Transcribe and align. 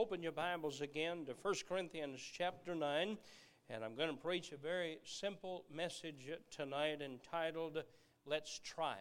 Open 0.00 0.22
your 0.22 0.32
Bibles 0.32 0.80
again 0.80 1.26
to 1.26 1.34
1 1.42 1.54
Corinthians 1.68 2.22
chapter 2.22 2.74
9, 2.74 3.18
and 3.68 3.84
I'm 3.84 3.94
going 3.96 4.08
to 4.08 4.16
preach 4.16 4.50
a 4.50 4.56
very 4.56 4.96
simple 5.04 5.66
message 5.70 6.26
tonight 6.50 7.02
entitled, 7.02 7.82
Let's 8.24 8.60
Try. 8.60 8.96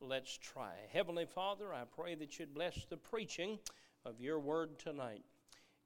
Let's 0.00 0.36
try. 0.36 0.72
Heavenly 0.92 1.26
Father, 1.26 1.72
I 1.72 1.84
pray 1.84 2.16
that 2.16 2.40
you'd 2.40 2.52
bless 2.52 2.84
the 2.90 2.96
preaching 2.96 3.60
of 4.04 4.20
your 4.20 4.40
word 4.40 4.80
tonight. 4.80 5.22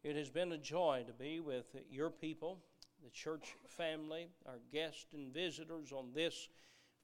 It 0.03 0.17
has 0.17 0.31
been 0.31 0.53
a 0.53 0.59
joy 0.59 1.05
to 1.07 1.13
be 1.13 1.41
with 1.41 1.77
your 1.91 2.09
people, 2.09 2.61
the 3.05 3.11
church 3.11 3.57
family, 3.67 4.29
our 4.47 4.61
guests 4.73 5.13
and 5.13 5.35
visitors 5.35 5.93
on 5.93 6.15
this 6.15 6.49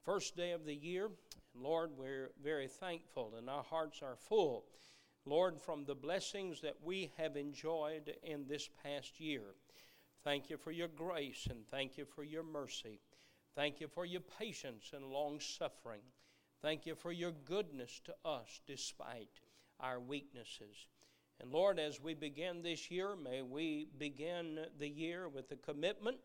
first 0.03 0.35
day 0.35 0.53
of 0.53 0.65
the 0.65 0.73
year. 0.73 1.11
And 1.53 1.63
Lord, 1.63 1.91
we're 1.95 2.31
very 2.43 2.67
thankful, 2.67 3.35
and 3.37 3.47
our 3.47 3.63
hearts 3.63 4.01
are 4.01 4.15
full 4.15 4.65
Lord, 5.25 5.59
from 5.59 5.85
the 5.85 5.95
blessings 5.95 6.61
that 6.61 6.77
we 6.83 7.11
have 7.17 7.35
enjoyed 7.35 8.15
in 8.23 8.45
this 8.47 8.69
past 8.83 9.19
year. 9.19 9.41
Thank 10.23 10.49
you 10.49 10.57
for 10.57 10.71
your 10.71 10.87
grace 10.87 11.47
and 11.49 11.67
thank 11.67 11.97
you 11.97 12.05
for 12.05 12.23
your 12.23 12.43
mercy. 12.43 12.99
Thank 13.55 13.79
you 13.79 13.87
for 13.87 14.05
your 14.05 14.21
patience 14.21 14.91
and 14.93 15.05
long 15.05 15.39
suffering. 15.39 16.01
Thank 16.61 16.85
you 16.85 16.93
for 16.93 17.11
your 17.11 17.31
goodness 17.31 18.01
to 18.05 18.15
us 18.23 18.61
despite 18.67 19.39
our 19.79 19.99
weaknesses. 19.99 20.87
And 21.39 21.51
Lord, 21.51 21.79
as 21.79 22.01
we 22.01 22.13
begin 22.13 22.61
this 22.61 22.91
year, 22.91 23.15
may 23.15 23.41
we 23.41 23.87
begin 23.97 24.59
the 24.77 24.89
year 24.89 25.27
with 25.27 25.49
the 25.49 25.55
commitment 25.55 26.17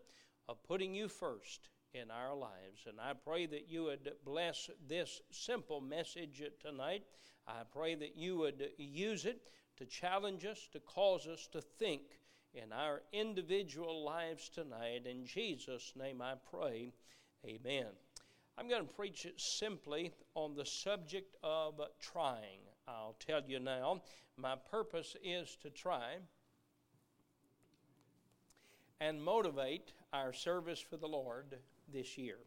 of 0.49 0.63
putting 0.63 0.95
you 0.95 1.09
first 1.09 1.69
in 1.95 2.11
our 2.11 2.35
lives. 2.35 2.87
And 2.87 3.01
I 3.01 3.13
pray 3.13 3.47
that 3.47 3.69
you 3.69 3.85
would 3.85 4.13
bless 4.25 4.71
this 4.89 5.21
simple 5.31 5.81
message 5.81 6.43
tonight 6.61 7.03
I 7.51 7.63
pray 7.73 7.95
that 7.97 8.17
you 8.17 8.37
would 8.39 8.71
use 8.79 9.25
it 9.25 9.43
to 9.79 9.85
challenge 9.85 10.45
us, 10.45 10.69
to 10.73 10.81
cause 10.81 11.27
us 11.27 11.49
to 11.53 11.61
think 11.61 12.03
in 12.55 12.73
our 12.73 13.03
individual 13.13 14.05
lives 14.05 14.49
tonight. 14.49 15.07
In 15.07 15.27
Jesus' 15.27 15.93
name 15.97 16.23
I 16.23 16.35
pray. 16.51 16.93
Amen. 17.45 17.87
I'm 18.59 18.69
going 18.69 18.87
to 18.87 18.95
preach 18.95 19.25
it 19.25 19.41
simply 19.41 20.13
on 20.35 20.55
the 20.55 20.67
subject 20.67 21.35
of 21.43 21.81
trying. 22.01 22.61
I'll 22.87 23.17
tell 23.19 23.43
you 23.47 23.59
now, 23.59 24.03
my 24.37 24.55
purpose 24.71 25.17
is 25.25 25.57
to 25.63 25.71
try 25.71 26.17
and 29.01 29.23
motivate 29.23 29.93
our 30.13 30.33
service 30.33 30.81
for 30.81 30.99
the 30.99 31.09
Lord 31.09 31.57
this 31.93 32.17
year. 32.17 32.39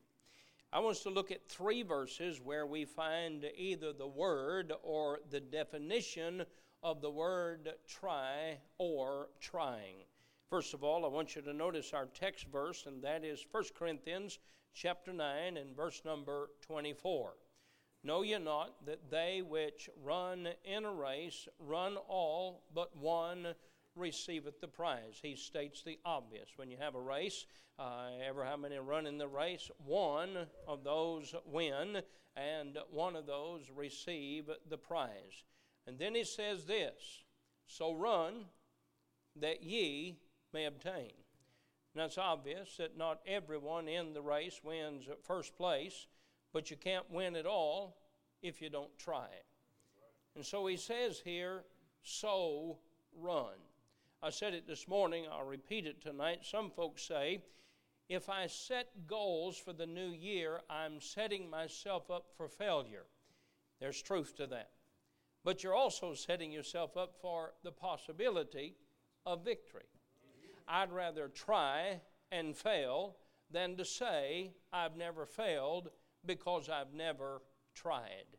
I 0.71 0.79
want 0.79 0.97
us 0.97 1.03
to 1.03 1.09
look 1.09 1.31
at 1.31 1.47
three 1.47 1.83
verses 1.83 2.41
where 2.43 2.65
we 2.65 2.85
find 2.85 3.45
either 3.55 3.93
the 3.93 4.07
word 4.07 4.73
or 4.81 5.19
the 5.29 5.39
definition 5.39 6.43
of 6.81 7.01
the 7.01 7.11
word 7.11 7.69
try 7.87 8.57
or 8.77 9.29
trying. 9.39 9.97
First 10.49 10.73
of 10.73 10.83
all, 10.83 11.05
I 11.05 11.09
want 11.09 11.35
you 11.35 11.41
to 11.43 11.53
notice 11.53 11.93
our 11.93 12.07
text 12.07 12.47
verse, 12.51 12.85
and 12.85 13.03
that 13.03 13.23
is 13.23 13.45
1 13.51 13.63
Corinthians 13.77 14.39
chapter 14.73 15.13
9 15.13 15.57
and 15.57 15.75
verse 15.75 16.01
number 16.05 16.49
24. 16.61 17.33
Know 18.03 18.21
ye 18.21 18.37
not 18.37 18.85
that 18.85 19.09
they 19.09 19.41
which 19.41 19.89
run 20.03 20.49
in 20.65 20.83
a 20.83 20.91
race 20.91 21.47
run 21.57 21.95
all 21.95 22.63
but 22.73 22.97
one 22.97 23.55
receiveth 23.95 24.59
the 24.59 24.67
prize. 24.67 25.19
He 25.21 25.35
states 25.35 25.81
the 25.83 25.99
obvious. 26.05 26.49
When 26.55 26.69
you 26.69 26.77
have 26.79 26.95
a 26.95 27.01
race, 27.01 27.45
uh, 27.79 28.09
ever 28.27 28.43
how 28.43 28.57
many 28.57 28.77
run 28.77 29.07
in 29.07 29.17
the 29.17 29.27
race, 29.27 29.69
one 29.85 30.47
of 30.67 30.83
those 30.83 31.33
win, 31.45 32.01
and 32.35 32.77
one 32.91 33.15
of 33.15 33.25
those 33.25 33.69
receive 33.75 34.49
the 34.69 34.77
prize. 34.77 35.43
And 35.87 35.99
then 35.99 36.15
he 36.15 36.23
says 36.23 36.65
this 36.65 37.23
So 37.67 37.93
run 37.93 38.45
that 39.35 39.63
ye 39.63 40.17
may 40.53 40.65
obtain. 40.65 41.11
Now 41.95 42.05
it's 42.05 42.17
obvious 42.17 42.77
that 42.77 42.97
not 42.97 43.21
everyone 43.27 43.87
in 43.87 44.13
the 44.13 44.21
race 44.21 44.61
wins 44.63 45.05
first 45.23 45.55
place, 45.55 46.07
but 46.51 46.71
you 46.71 46.77
can't 46.77 47.09
win 47.11 47.35
at 47.35 47.45
all 47.45 47.97
if 48.41 48.61
you 48.61 48.69
don't 48.69 48.97
try. 48.97 49.27
And 50.35 50.45
so 50.45 50.65
he 50.65 50.77
says 50.77 51.21
here, 51.23 51.63
so 52.01 52.77
run. 53.15 53.53
I 54.25 54.29
said 54.29 54.53
it 54.53 54.65
this 54.65 54.87
morning, 54.87 55.25
I'll 55.29 55.43
repeat 55.43 55.85
it 55.85 56.01
tonight. 56.01 56.45
Some 56.45 56.71
folks 56.71 57.03
say, 57.03 57.41
if 58.07 58.29
I 58.29 58.47
set 58.47 59.05
goals 59.05 59.57
for 59.57 59.73
the 59.73 59.85
new 59.85 60.11
year, 60.11 60.61
I'm 60.69 61.01
setting 61.01 61.49
myself 61.49 62.09
up 62.09 62.27
for 62.37 62.47
failure. 62.47 63.03
There's 63.81 64.01
truth 64.01 64.37
to 64.37 64.47
that. 64.47 64.69
But 65.43 65.61
you're 65.61 65.75
also 65.75 66.13
setting 66.13 66.53
yourself 66.53 66.95
up 66.95 67.15
for 67.21 67.51
the 67.65 67.73
possibility 67.73 68.77
of 69.25 69.43
victory. 69.43 69.89
I'd 70.69 70.93
rather 70.93 71.27
try 71.27 71.99
and 72.31 72.55
fail 72.55 73.17
than 73.51 73.75
to 73.75 73.83
say 73.83 74.53
I've 74.71 74.95
never 74.95 75.25
failed 75.25 75.89
because 76.25 76.69
I've 76.69 76.93
never 76.93 77.41
tried. 77.75 78.37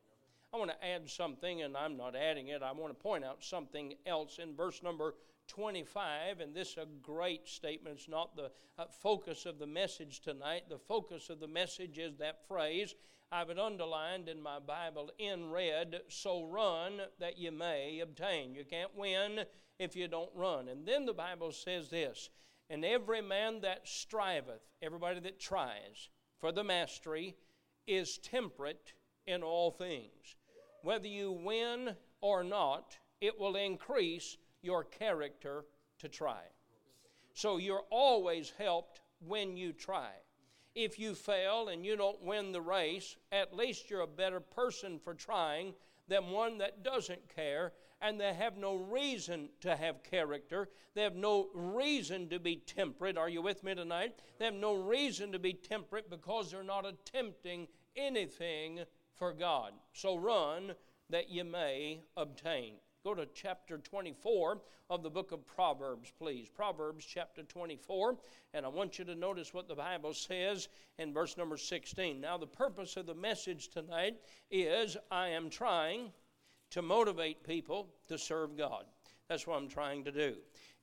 I 0.51 0.57
want 0.57 0.71
to 0.71 0.87
add 0.87 1.11
something, 1.11 1.61
and 1.61 1.77
I'm 1.77 1.99
not 1.99 2.17
adding 2.17 2.49
it. 2.49 2.63
I 2.63 2.73
want 2.73 2.97
to 2.97 3.03
point 3.03 3.23
out 3.23 3.45
something 3.45 3.97
else 4.07 4.39
in 4.39 4.57
verse 4.57 4.83
number 4.83 5.15
25, 5.49 6.41
and 6.41 6.55
this 6.55 6.73
is 6.73 6.79
a 6.79 6.87
great 7.03 7.49
statement. 7.49 7.97
It's 7.97 8.09
not 8.09 8.37
the 8.37 8.51
uh, 8.79 8.87
focus 9.03 9.47
of 9.47 9.59
the 9.59 9.67
message 9.67 10.21
tonight. 10.21 10.65
The 10.69 10.79
focus 10.79 11.31
of 11.31 11.41
the 11.41 11.49
message 11.49 11.99
is 11.99 12.17
that 12.17 12.47
phrase. 12.49 12.95
I 13.33 13.41
have 13.41 13.51
it 13.51 13.59
underlined 13.59 14.29
in 14.29 14.41
my 14.41 14.59
Bible 14.59 15.11
in 15.19 15.51
red, 15.51 16.03
so 16.09 16.45
run 16.45 17.01
that 17.19 17.39
you 17.39 17.51
may 17.51 18.01
obtain. 18.01 18.55
You 18.55 18.65
can't 18.65 18.95
win 18.97 19.45
if 19.79 19.97
you 19.97 20.09
don't 20.09 20.31
run. 20.35 20.69
And 20.69 20.87
then 20.87 21.07
the 21.07 21.15
Bible 21.15 21.53
says 21.53 21.91
this 21.91 22.31
And 22.71 22.85
every 22.85 23.23
man 23.23 23.61
that 23.63 23.89
striveth, 23.89 24.63
everybody 24.83 25.21
that 25.21 25.41
tries 25.41 26.11
for 26.39 26.53
the 26.53 26.65
mastery, 26.65 27.37
is 27.87 28.19
temperate 28.19 28.93
in 29.27 29.43
all 29.43 29.71
things. 29.71 30.37
Whether 30.83 31.09
you 31.09 31.33
win 31.33 31.97
or 32.21 32.45
not, 32.45 32.99
it 33.21 33.39
will 33.39 33.57
increase 33.57 34.37
your 34.65 34.85
character 34.85 35.65
to 35.99 36.09
try. 36.09 36.43
So 37.35 37.57
you're 37.59 37.85
always 37.91 38.53
helped 38.57 39.01
when 39.27 39.57
you 39.57 39.73
try. 39.73 40.11
If 40.75 40.99
you 40.99 41.15
fail 41.15 41.69
and 41.69 41.85
you 41.85 41.97
don't 41.97 42.23
win 42.23 42.53
the 42.53 42.61
race, 42.61 43.17
at 43.31 43.55
least 43.55 43.91
you're 43.91 44.01
a 44.01 44.07
better 44.07 44.41
person 44.41 44.99
for 44.99 45.15
trying 45.15 45.75
than 46.09 46.31
one 46.31 46.59
that 46.59 46.83
doesn't 46.83 47.35
care 47.35 47.73
and 48.05 48.21
they 48.21 48.35
have 48.35 48.59
no 48.59 48.75
reason 48.75 49.49
to 49.63 49.75
have 49.75 50.03
character. 50.03 50.69
They 50.95 51.03
have 51.03 51.17
no 51.17 51.49
reason 51.55 52.29
to 52.29 52.39
be 52.39 52.57
temperate. 52.57 53.17
Are 53.17 53.31
you 53.31 53.41
with 53.41 53.65
me 53.65 53.75
tonight? 53.75 54.21
They 54.39 54.45
have 54.45 54.55
no 54.55 54.75
reason 54.75 55.33
to 55.33 55.39
be 55.39 55.55
temperate 55.55 56.11
because 56.11 56.51
they're 56.51 56.63
not 56.63 56.85
attempting 56.85 57.67
anything 57.97 58.81
for 59.15 59.33
God. 59.33 59.73
So 59.95 60.17
run 60.17 60.75
that 61.09 61.31
you 61.31 61.45
may 61.45 62.03
obtain. 62.15 62.75
Go 63.05 63.15
to 63.15 63.27
chapter 63.35 63.77
24 63.77 64.63
of 64.89 65.03
the 65.03 65.11
book 65.11 65.31
of 65.33 65.47
Proverbs, 65.47 66.11
please. 66.19 66.49
Proverbs 66.49 67.05
chapter 67.05 67.43
24. 67.43 68.17
And 68.55 68.65
I 68.65 68.69
want 68.71 68.99
you 68.99 69.05
to 69.05 69.15
notice 69.15 69.53
what 69.53 69.69
the 69.69 69.75
Bible 69.75 70.15
says 70.15 70.69
in 70.97 71.13
verse 71.13 71.37
number 71.37 71.59
16. 71.59 72.19
Now, 72.19 72.39
the 72.39 72.47
purpose 72.47 72.97
of 72.97 73.05
the 73.05 73.15
message 73.15 73.69
tonight 73.69 74.17
is 74.51 74.97
I 75.11 75.29
am 75.29 75.51
trying 75.51 76.13
to 76.71 76.81
motivate 76.81 77.45
people 77.45 77.91
to 78.09 78.17
serve 78.17 78.57
God. 78.57 78.87
That's 79.29 79.47
what 79.47 79.59
I'm 79.59 79.69
trying 79.69 80.03
to 80.05 80.11
do. 80.11 80.37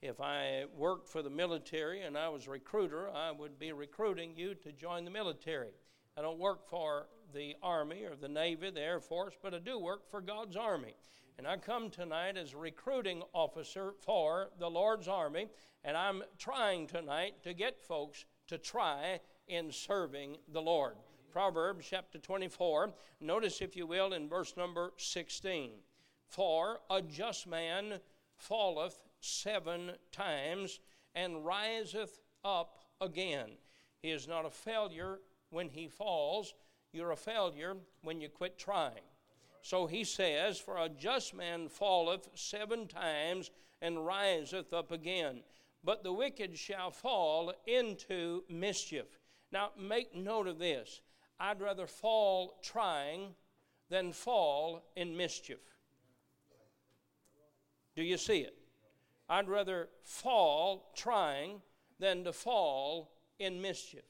If 0.03 0.21
I 0.21 0.65
worked 0.77 1.09
for 1.09 1.23
the 1.23 1.29
military 1.31 2.03
and 2.03 2.15
I 2.15 2.29
was 2.29 2.45
a 2.45 2.51
recruiter, 2.51 3.09
I 3.09 3.31
would 3.31 3.57
be 3.57 3.71
recruiting 3.71 4.33
you 4.35 4.53
to 4.53 4.71
join 4.71 5.05
the 5.05 5.11
military. 5.11 5.71
I 6.17 6.21
don't 6.21 6.39
work 6.39 6.67
for 6.67 7.07
the 7.33 7.55
Army 7.63 8.03
or 8.03 8.15
the 8.15 8.27
Navy, 8.27 8.69
the 8.69 8.81
Air 8.81 8.99
Force, 8.99 9.33
but 9.41 9.53
I 9.53 9.59
do 9.59 9.79
work 9.79 10.09
for 10.09 10.19
God's 10.19 10.57
Army. 10.57 10.95
And 11.37 11.47
I 11.47 11.57
come 11.57 11.89
tonight 11.89 12.37
as 12.37 12.53
a 12.53 12.57
recruiting 12.57 13.23
officer 13.33 13.93
for 13.99 14.49
the 14.59 14.69
Lord's 14.69 15.07
Army, 15.07 15.47
and 15.83 15.95
I'm 15.95 16.21
trying 16.37 16.87
tonight 16.87 17.41
to 17.43 17.53
get 17.53 17.81
folks 17.81 18.25
to 18.47 18.57
try 18.57 19.21
in 19.47 19.71
serving 19.71 20.37
the 20.51 20.61
Lord. 20.61 20.95
Proverbs 21.31 21.87
chapter 21.89 22.19
24, 22.19 22.91
notice, 23.21 23.61
if 23.61 23.77
you 23.77 23.87
will, 23.87 24.11
in 24.11 24.27
verse 24.27 24.55
number 24.57 24.91
16. 24.97 25.71
For 26.27 26.81
a 26.89 27.01
just 27.01 27.47
man 27.47 27.99
falleth 28.35 29.01
seven 29.21 29.91
times 30.11 30.81
and 31.15 31.45
riseth 31.45 32.19
up 32.43 32.75
again. 32.99 33.51
He 34.01 34.09
is 34.09 34.27
not 34.27 34.45
a 34.45 34.49
failure 34.49 35.19
when 35.51 35.69
he 35.69 35.87
falls, 35.87 36.53
you're 36.91 37.11
a 37.11 37.17
failure 37.17 37.75
when 38.01 38.19
you 38.19 38.29
quit 38.29 38.57
trying. 38.57 39.03
So 39.61 39.85
he 39.85 40.03
says, 40.03 40.57
For 40.57 40.77
a 40.77 40.89
just 40.89 41.35
man 41.35 41.69
falleth 41.69 42.29
seven 42.33 42.87
times 42.87 43.51
and 43.81 44.05
riseth 44.05 44.73
up 44.73 44.91
again, 44.91 45.43
but 45.83 46.03
the 46.03 46.13
wicked 46.13 46.57
shall 46.57 46.91
fall 46.91 47.53
into 47.67 48.43
mischief. 48.49 49.05
Now, 49.51 49.71
make 49.77 50.15
note 50.15 50.47
of 50.47 50.57
this. 50.57 51.01
I'd 51.39 51.61
rather 51.61 51.87
fall 51.87 52.59
trying 52.63 53.35
than 53.89 54.13
fall 54.13 54.91
in 54.95 55.15
mischief. 55.15 55.59
Do 57.95 58.03
you 58.03 58.17
see 58.17 58.39
it? 58.39 58.55
I'd 59.27 59.49
rather 59.49 59.89
fall 60.03 60.91
trying 60.95 61.61
than 61.99 62.23
to 62.23 62.33
fall 62.33 63.11
in 63.39 63.61
mischief. 63.61 64.03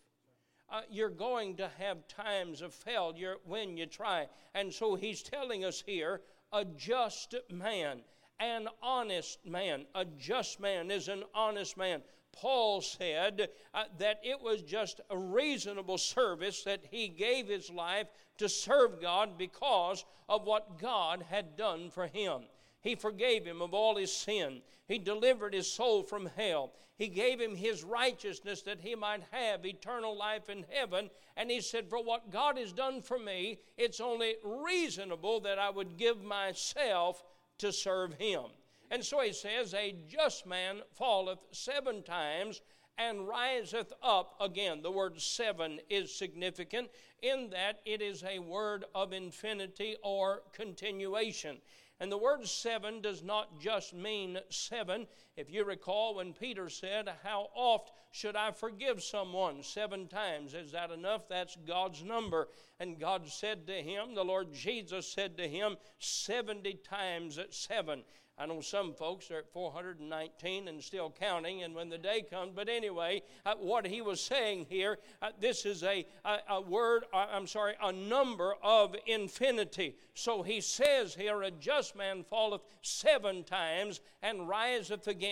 Uh, 0.71 0.81
you're 0.89 1.09
going 1.09 1.57
to 1.57 1.69
have 1.77 2.07
times 2.07 2.61
of 2.61 2.73
failure 2.73 3.35
when 3.43 3.75
you 3.75 3.85
try. 3.85 4.27
And 4.55 4.71
so 4.73 4.95
he's 4.95 5.21
telling 5.21 5.65
us 5.65 5.83
here 5.85 6.21
a 6.53 6.63
just 6.63 7.35
man, 7.51 7.99
an 8.39 8.69
honest 8.81 9.45
man. 9.45 9.85
A 9.95 10.05
just 10.05 10.61
man 10.61 10.89
is 10.89 11.09
an 11.09 11.23
honest 11.35 11.75
man. 11.75 12.01
Paul 12.33 12.79
said 12.79 13.49
uh, 13.73 13.83
that 13.99 14.21
it 14.23 14.41
was 14.41 14.61
just 14.61 15.01
a 15.09 15.17
reasonable 15.17 15.97
service 15.97 16.63
that 16.63 16.85
he 16.89 17.09
gave 17.09 17.47
his 17.47 17.69
life 17.69 18.07
to 18.37 18.47
serve 18.47 19.01
God 19.01 19.37
because 19.37 20.05
of 20.29 20.45
what 20.45 20.79
God 20.79 21.25
had 21.29 21.57
done 21.57 21.89
for 21.89 22.07
him. 22.07 22.43
He 22.81 22.95
forgave 22.95 23.45
him 23.45 23.61
of 23.61 23.73
all 23.73 23.95
his 23.95 24.11
sin. 24.11 24.61
He 24.87 24.97
delivered 24.97 25.53
his 25.53 25.71
soul 25.71 26.03
from 26.03 26.29
hell. 26.35 26.73
He 26.97 27.07
gave 27.07 27.39
him 27.39 27.55
his 27.55 27.83
righteousness 27.83 28.61
that 28.63 28.81
he 28.81 28.95
might 28.95 29.23
have 29.31 29.65
eternal 29.65 30.17
life 30.17 30.49
in 30.49 30.65
heaven. 30.69 31.09
And 31.37 31.49
he 31.49 31.61
said, 31.61 31.89
For 31.89 32.03
what 32.03 32.31
God 32.31 32.57
has 32.57 32.73
done 32.73 33.01
for 33.01 33.17
me, 33.17 33.59
it's 33.77 33.99
only 33.99 34.35
reasonable 34.43 35.39
that 35.41 35.57
I 35.59 35.69
would 35.69 35.97
give 35.97 36.23
myself 36.23 37.23
to 37.59 37.71
serve 37.71 38.13
him. 38.13 38.45
And 38.89 39.03
so 39.03 39.21
he 39.21 39.31
says, 39.31 39.73
A 39.73 39.95
just 40.07 40.45
man 40.45 40.81
falleth 40.91 41.39
seven 41.51 42.03
times 42.03 42.61
and 42.97 43.27
riseth 43.27 43.93
up 44.03 44.35
again. 44.39 44.81
The 44.81 44.91
word 44.91 45.19
seven 45.19 45.79
is 45.89 46.13
significant 46.13 46.89
in 47.21 47.49
that 47.51 47.79
it 47.85 48.01
is 48.01 48.23
a 48.23 48.39
word 48.39 48.85
of 48.93 49.13
infinity 49.13 49.95
or 50.03 50.41
continuation. 50.53 51.57
And 52.01 52.11
the 52.11 52.17
word 52.17 52.47
seven 52.47 52.99
does 52.99 53.21
not 53.21 53.61
just 53.61 53.93
mean 53.93 54.39
seven. 54.49 55.05
If 55.41 55.49
you 55.49 55.63
recall 55.63 56.13
when 56.13 56.33
Peter 56.33 56.69
said, 56.69 57.11
How 57.23 57.47
oft 57.55 57.91
should 58.11 58.35
I 58.35 58.51
forgive 58.51 59.01
someone? 59.01 59.63
Seven 59.63 60.07
times. 60.07 60.53
Is 60.53 60.71
that 60.73 60.91
enough? 60.91 61.27
That's 61.27 61.57
God's 61.65 62.03
number. 62.03 62.47
And 62.79 62.99
God 62.99 63.27
said 63.27 63.65
to 63.65 63.73
him, 63.73 64.13
the 64.13 64.23
Lord 64.23 64.53
Jesus 64.53 65.11
said 65.11 65.37
to 65.37 65.47
him, 65.47 65.77
70 65.97 66.75
times 66.87 67.39
at 67.39 67.55
seven. 67.55 68.03
I 68.41 68.47
know 68.47 68.59
some 68.61 68.95
folks 68.95 69.29
are 69.29 69.37
at 69.37 69.53
419 69.53 70.67
and 70.67 70.83
still 70.83 71.13
counting, 71.19 71.61
and 71.61 71.75
when 71.75 71.89
the 71.89 71.97
day 71.99 72.23
comes, 72.27 72.53
but 72.55 72.69
anyway, 72.69 73.21
uh, 73.45 73.53
what 73.59 73.85
he 73.85 74.01
was 74.01 74.19
saying 74.19 74.65
here, 74.67 74.97
uh, 75.21 75.29
this 75.39 75.63
is 75.63 75.83
a, 75.83 76.07
a, 76.25 76.37
a 76.49 76.61
word, 76.61 77.03
uh, 77.13 77.27
I'm 77.31 77.45
sorry, 77.45 77.75
a 77.83 77.91
number 77.91 78.55
of 78.63 78.95
infinity. 79.05 79.95
So 80.15 80.41
he 80.41 80.59
says 80.59 81.13
here, 81.13 81.43
a 81.43 81.51
just 81.51 81.95
man 81.95 82.23
falleth 82.23 82.61
seven 82.81 83.43
times 83.43 84.01
and 84.23 84.49
riseth 84.49 85.05
again, 85.05 85.30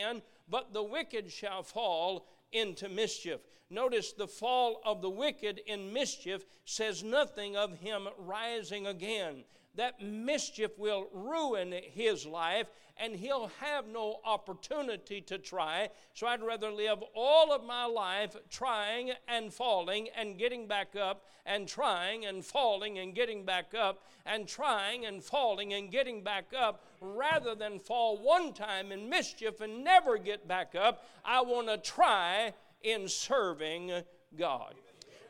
but 0.49 0.73
the 0.73 0.83
wicked 0.83 1.31
shall 1.31 1.63
fall 1.63 2.27
into 2.51 2.89
mischief. 2.89 3.39
Notice 3.69 4.13
the 4.13 4.27
fall 4.27 4.81
of 4.83 5.01
the 5.01 5.09
wicked 5.09 5.61
in 5.67 5.93
mischief 5.93 6.45
says 6.65 7.03
nothing 7.03 7.55
of 7.55 7.79
him 7.79 8.07
rising 8.17 8.87
again 8.87 9.43
that 9.79 10.01
mischief 10.01 10.77
will 10.77 11.07
ruin 11.13 11.73
his 11.93 12.25
life 12.25 12.67
and 12.97 13.15
he'll 13.15 13.49
have 13.61 13.87
no 13.87 14.19
opportunity 14.25 15.21
to 15.21 15.37
try. 15.37 15.87
So 16.13 16.27
I'd 16.27 16.43
rather 16.43 16.69
live 16.69 17.01
all 17.15 17.53
of 17.53 17.63
my 17.63 17.85
life 17.85 18.35
trying 18.49 19.11
and 19.29 19.53
falling 19.53 20.09
and 20.17 20.37
getting 20.37 20.67
back 20.67 20.97
up 20.97 21.23
and 21.45 21.65
trying 21.65 22.25
and 22.25 22.43
falling 22.43 22.99
and 22.99 23.15
getting 23.15 23.45
back 23.45 23.73
up 23.73 24.03
and 24.25 24.47
trying 24.47 25.05
and 25.05 25.23
falling 25.23 25.73
and 25.73 25.89
getting 25.89 26.23
back 26.23 26.51
up 26.57 26.83
rather 27.01 27.55
than 27.55 27.79
fall 27.79 28.17
one 28.17 28.53
time 28.53 28.91
in 28.91 29.09
mischief 29.09 29.61
and 29.61 29.83
never 29.83 30.17
get 30.17 30.47
back 30.47 30.75
up. 30.75 31.05
I 31.23 31.41
want 31.41 31.67
to 31.67 31.77
try 31.77 32.53
in 32.81 33.07
serving 33.07 33.91
God. 34.37 34.75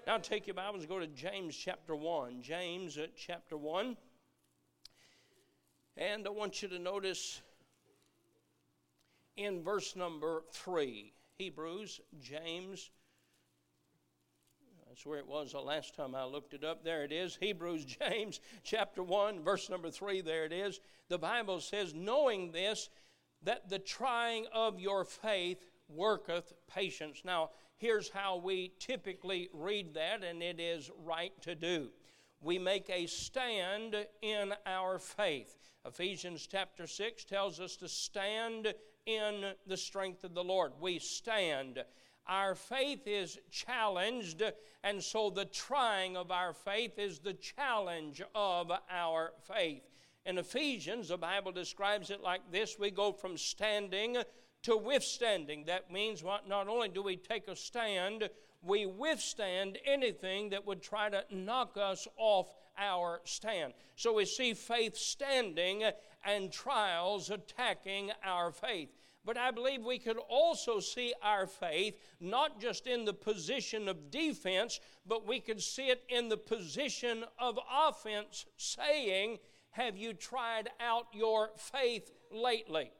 Now 0.08 0.18
take 0.18 0.48
your 0.48 0.56
Bibles 0.56 0.82
and 0.82 0.90
go 0.90 1.00
to 1.00 1.08
James 1.08 1.56
chapter 1.56 1.96
1. 1.96 2.42
James 2.42 2.98
uh, 2.98 3.08
chapter 3.16 3.58
1. 3.58 3.96
And 5.98 6.26
I 6.26 6.30
want 6.30 6.62
you 6.62 6.68
to 6.70 6.80
notice 6.80 7.42
in 9.38 9.64
verse 9.64 9.96
number 9.96 10.44
3, 10.52 11.14
Hebrews, 11.38 12.02
James, 12.22 12.90
that's 14.90 15.06
where 15.06 15.20
it 15.20 15.28
was 15.28 15.52
the 15.52 15.60
last 15.60 15.96
time 15.96 16.16
I 16.16 16.24
looked 16.24 16.56
it 16.56 16.64
up. 16.64 16.84
There 16.84 17.04
it 17.04 17.12
is. 17.12 17.38
Hebrews, 17.40 17.86
James, 18.02 18.40
chapter 18.64 19.04
1, 19.04 19.44
verse 19.44 19.70
number 19.70 19.92
3. 19.92 20.22
There 20.22 20.46
it 20.46 20.52
is. 20.52 20.80
The 21.10 21.20
Bible 21.20 21.60
says, 21.60 21.94
Knowing 21.94 22.52
this, 22.52 22.90
that 23.44 23.70
the 23.70 23.78
trying 23.78 24.48
of 24.52 24.80
your 24.80 25.06
faith 25.06 25.64
worketh 25.88 26.54
patience. 26.68 27.22
Now, 27.24 27.52
here's 27.78 28.10
how 28.10 28.38
we 28.38 28.72
typically 28.80 29.50
read 29.54 29.94
that, 29.94 30.24
and 30.24 30.42
it 30.42 30.60
is 30.60 30.90
right 31.06 31.40
to 31.44 31.54
do. 31.54 31.90
We 32.42 32.58
make 32.58 32.90
a 32.90 33.06
stand 33.06 33.96
in 34.24 34.54
our 34.66 34.98
faith. 34.98 35.56
Ephesians 35.86 36.48
chapter 36.52 36.88
6 36.88 37.26
tells 37.26 37.60
us 37.60 37.76
to 37.76 37.88
stand 37.88 38.74
in 39.06 39.54
the 39.68 39.78
strength 39.78 40.24
of 40.24 40.34
the 40.34 40.44
Lord. 40.44 40.72
We 40.82 40.98
stand. 40.98 41.84
Our 42.30 42.54
faith 42.54 43.08
is 43.08 43.40
challenged, 43.50 44.44
and 44.84 45.04
so 45.04 45.32
the 45.32 45.46
trying 45.46 46.16
of 46.16 46.30
our 46.30 46.54
faith 46.54 47.00
is 47.00 47.18
the 47.18 47.34
challenge 47.34 48.22
of 48.36 48.72
our 48.88 49.32
faith. 49.52 49.82
In 50.28 50.38
Ephesians, 50.38 51.08
the 51.08 51.18
Bible 51.18 51.52
describes 51.52 52.12
it 52.12 52.22
like 52.22 52.42
this 52.52 52.78
we 52.78 52.92
go 52.92 53.12
from 53.12 53.36
standing 53.36 54.18
to 54.62 54.78
withstanding. 54.78 55.66
That 55.66 55.92
means? 55.92 56.24
Not 56.24 56.68
only 56.68 56.90
do 56.90 57.02
we 57.02 57.18
take 57.18 57.48
a 57.48 57.56
stand, 57.56 58.30
we 58.62 58.86
withstand 58.86 59.80
anything 59.84 60.50
that 60.50 60.68
would 60.68 60.84
try 60.84 61.10
to 61.10 61.24
knock 61.32 61.78
us 61.78 62.08
off 62.16 62.54
our 62.78 63.22
stand. 63.24 63.74
So 63.96 64.14
we 64.14 64.26
see 64.26 64.54
faith 64.54 64.96
standing 64.96 65.84
and 66.24 66.52
trials 66.52 67.32
attacking 67.32 68.12
our 68.24 68.52
faith. 68.52 68.90
But 69.30 69.38
I 69.38 69.52
believe 69.52 69.86
we 69.86 70.00
could 70.00 70.18
also 70.28 70.80
see 70.80 71.14
our 71.22 71.46
faith 71.46 71.96
not 72.20 72.60
just 72.60 72.88
in 72.88 73.06
the 73.06 73.14
position 73.14 73.88
of 73.88 74.10
defense, 74.10 74.80
but 75.06 75.28
we 75.28 75.40
could 75.40 75.62
see 75.62 75.90
it 75.90 76.02
in 76.10 76.30
the 76.30 76.38
position 76.38 77.24
of 77.38 77.60
offense, 77.72 78.48
saying, 78.58 79.38
Have 79.70 79.96
you 79.96 80.14
tried 80.14 80.70
out 80.80 81.06
your 81.14 81.52
faith 81.58 82.12
lately? 82.32 82.92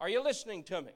Are 0.00 0.08
you 0.08 0.24
listening 0.24 0.62
to 0.62 0.80
me? 0.80 0.92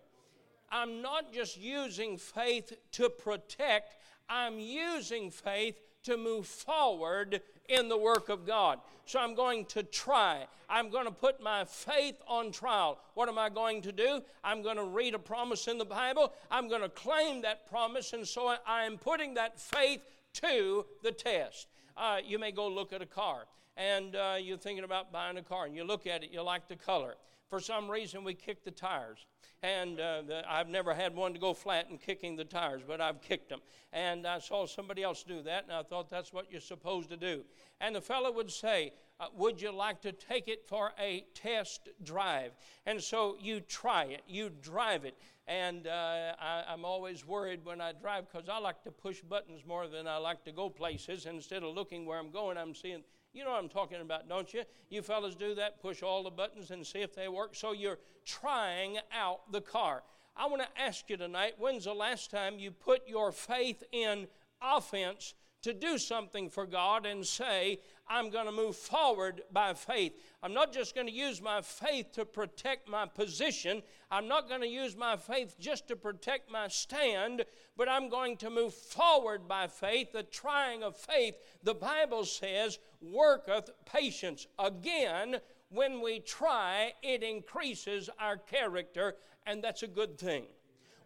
I'm 0.71 1.03
not 1.03 1.31
just 1.31 1.59
using 1.59 2.17
faith 2.17 2.73
to 2.93 3.11
protect, 3.11 3.97
I'm 4.31 4.59
using 4.59 5.31
faith 5.31 5.79
to 6.05 6.17
move 6.17 6.47
forward 6.47 7.43
in 7.71 7.89
the 7.89 7.97
work 7.97 8.29
of 8.29 8.47
God. 8.47 8.81
So 9.07 9.19
I'm 9.19 9.35
going 9.35 9.65
to 9.67 9.83
try. 9.83 10.47
I'm 10.69 10.91
going 10.91 11.07
to 11.07 11.13
put 11.13 11.43
my 11.43 11.65
faith 11.65 12.17
on 12.29 12.53
trial. 12.53 12.99
What 13.15 13.29
am 13.29 13.39
I 13.39 13.49
going 13.49 13.83
to 13.83 13.93
do? 13.93 14.21
I'm 14.45 14.63
going 14.63 14.77
to 14.77 14.85
read 14.85 15.15
a 15.15 15.19
promise 15.19 15.67
in 15.69 15.79
the 15.79 15.85
Bible. 15.85 16.33
I'm 16.51 16.69
going 16.69 16.83
to 16.83 16.89
claim 16.89 17.43
that 17.43 17.69
promise, 17.69 18.13
and 18.13 18.27
so 18.27 18.55
I 18.67 18.85
am 18.85 18.99
putting 18.99 19.35
that 19.35 19.59
faith 19.59 20.01
to 20.35 20.85
the 21.03 21.13
test. 21.13 21.69
Uh, 21.97 22.19
you 22.25 22.39
may 22.39 22.53
go 22.53 22.69
look 22.69 22.93
at 22.93 23.03
a 23.03 23.07
car, 23.07 23.47
and 23.77 24.15
uh, 24.15 24.37
you're 24.41 24.59
thinking 24.59 24.85
about 24.85 25.13
buying 25.13 25.39
a 25.39 25.43
car, 25.43 25.67
and 25.67 25.75
you 25.75 25.85
look 25.85 26.07
at 26.07 26.23
it, 26.23 26.31
you 26.31 26.43
like 26.43 26.69
the 26.69 26.77
color. 26.77 27.15
For 27.49 27.59
some 27.59 27.91
reason, 27.91 28.23
we 28.23 28.35
kick 28.35 28.65
the 28.65 28.71
tires 28.71 29.27
and 29.63 30.01
uh, 30.01 30.23
I've 30.49 30.69
never 30.69 30.95
had 30.95 31.15
one 31.15 31.35
to 31.35 31.39
go 31.39 31.53
flat 31.53 31.89
in 31.91 31.99
kicking 31.99 32.37
the 32.37 32.45
tires, 32.45 32.83
but 32.87 33.01
I've 33.01 33.21
kicked 33.21 33.51
them. 33.51 33.61
And 33.93 34.27
I 34.27 34.39
saw 34.39 34.67
somebody 34.67 35.03
else 35.03 35.23
do 35.23 35.43
that, 35.43 35.65
and 35.65 35.73
I 35.73 35.83
thought 35.83 36.09
that's 36.09 36.33
what 36.33 36.51
you're 36.51 36.61
supposed 36.61 37.11
to 37.11 37.17
do. 37.17 37.45
And 37.81 37.95
the 37.95 38.01
fellow 38.01 38.33
would 38.33 38.51
say, 38.51 38.93
uh, 39.19 39.27
Would 39.37 39.61
you 39.61 39.71
like 39.73 40.01
to 40.03 40.13
take 40.13 40.49
it 40.49 40.67
for 40.67 40.93
a 40.99 41.27
test 41.35 41.91
drive? 42.03 42.53
And 42.87 43.03
so 43.03 43.37
you 43.39 43.61
try 43.61 44.05
it, 44.05 44.23
you 44.27 44.51
drive 44.63 45.05
it. 45.05 45.19
And 45.47 45.87
uh, 45.87 46.35
I, 46.41 46.65
am 46.69 46.85
always 46.85 47.27
worried 47.27 47.65
when 47.65 47.81
I 47.81 47.93
drive 47.93 48.31
because 48.31 48.49
I 48.49 48.59
like 48.59 48.83
to 48.85 48.91
push 48.91 49.21
buttons 49.21 49.63
more 49.67 49.89
than 49.89 50.07
I 50.07 50.17
like 50.17 50.45
to 50.45 50.53
go 50.53 50.71
places. 50.71 51.27
Instead 51.27 51.65
of 51.65 51.75
looking 51.75 52.07
where 52.07 52.19
I'm 52.19 52.31
going, 52.31 52.57
I'm 52.57 52.75
seeing 52.75 53.03
you 53.33 53.45
know 53.45 53.51
what 53.51 53.63
I'm 53.63 53.69
talking 53.69 54.01
about, 54.01 54.29
don't 54.29 54.53
you? 54.53 54.63
You 54.89 55.03
fellas 55.03 55.35
do 55.35 55.55
that, 55.55 55.81
push 55.81 56.03
all 56.03 56.23
the 56.23 56.31
buttons 56.31 56.71
and 56.71 56.87
see 56.87 57.01
if 57.01 57.15
they 57.15 57.29
work. 57.29 57.55
So 57.55 57.73
you're 57.73 57.99
trying 58.25 58.99
out 59.13 59.51
the 59.53 59.61
car. 59.61 60.03
I 60.37 60.47
want 60.47 60.63
to 60.63 60.83
ask 60.83 61.09
you 61.09 61.17
tonight 61.17 61.55
when's 61.59 61.85
the 61.85 61.93
last 61.93 62.31
time 62.31 62.59
you 62.59 62.71
put 62.71 63.09
your 63.09 63.33
faith 63.33 63.83
in 63.93 64.27
offense 64.61 65.35
to 65.63 65.75
do 65.75 65.99
something 65.99 66.49
for 66.49 66.67
God 66.67 67.05
and 67.07 67.25
say, 67.27 67.81
I'm 68.11 68.29
going 68.29 68.47
to 68.47 68.53
move 68.53 68.75
forward 68.75 69.43
by 69.53 69.73
faith. 69.73 70.13
I'm 70.43 70.53
not 70.53 70.73
just 70.73 70.97
going 70.97 71.07
to 71.07 71.13
use 71.13 71.41
my 71.41 71.63
faith 71.63 72.13
to 72.15 72.25
protect 72.25 72.89
my 72.89 73.07
position. 73.07 73.83
I'm 74.11 74.27
not 74.27 74.49
going 74.49 74.63
to 74.63 74.67
use 74.67 74.97
my 74.97 75.17
faith 75.17 75.57
just 75.61 75.87
to 75.89 75.97
protect 75.97 76.51
my 76.51 76.67
stand, 76.67 77.45
but 77.77 77.89
I'm 77.89 78.09
going 78.09 78.37
to 78.39 78.51
move 78.51 78.75
forward 78.75 79.47
by 79.47 79.69
faith. 79.69 80.13
The 80.13 80.25
trying 80.25 80.83
of 80.83 80.97
faith, 80.97 81.37
the 81.63 81.75
Bible 81.75 82.25
says, 82.25 82.81
worketh 83.01 83.71
patience. 83.87 84.49
Again, 84.59 85.37
when 85.69 86.01
we 86.03 86.19
try, 86.19 86.93
it 87.03 87.23
increases 87.23 88.11
our 88.19 88.37
character 88.37 89.15
and 89.47 89.63
that's 89.63 89.83
a 89.83 89.89
good 89.89 90.19
thing. 90.19 90.45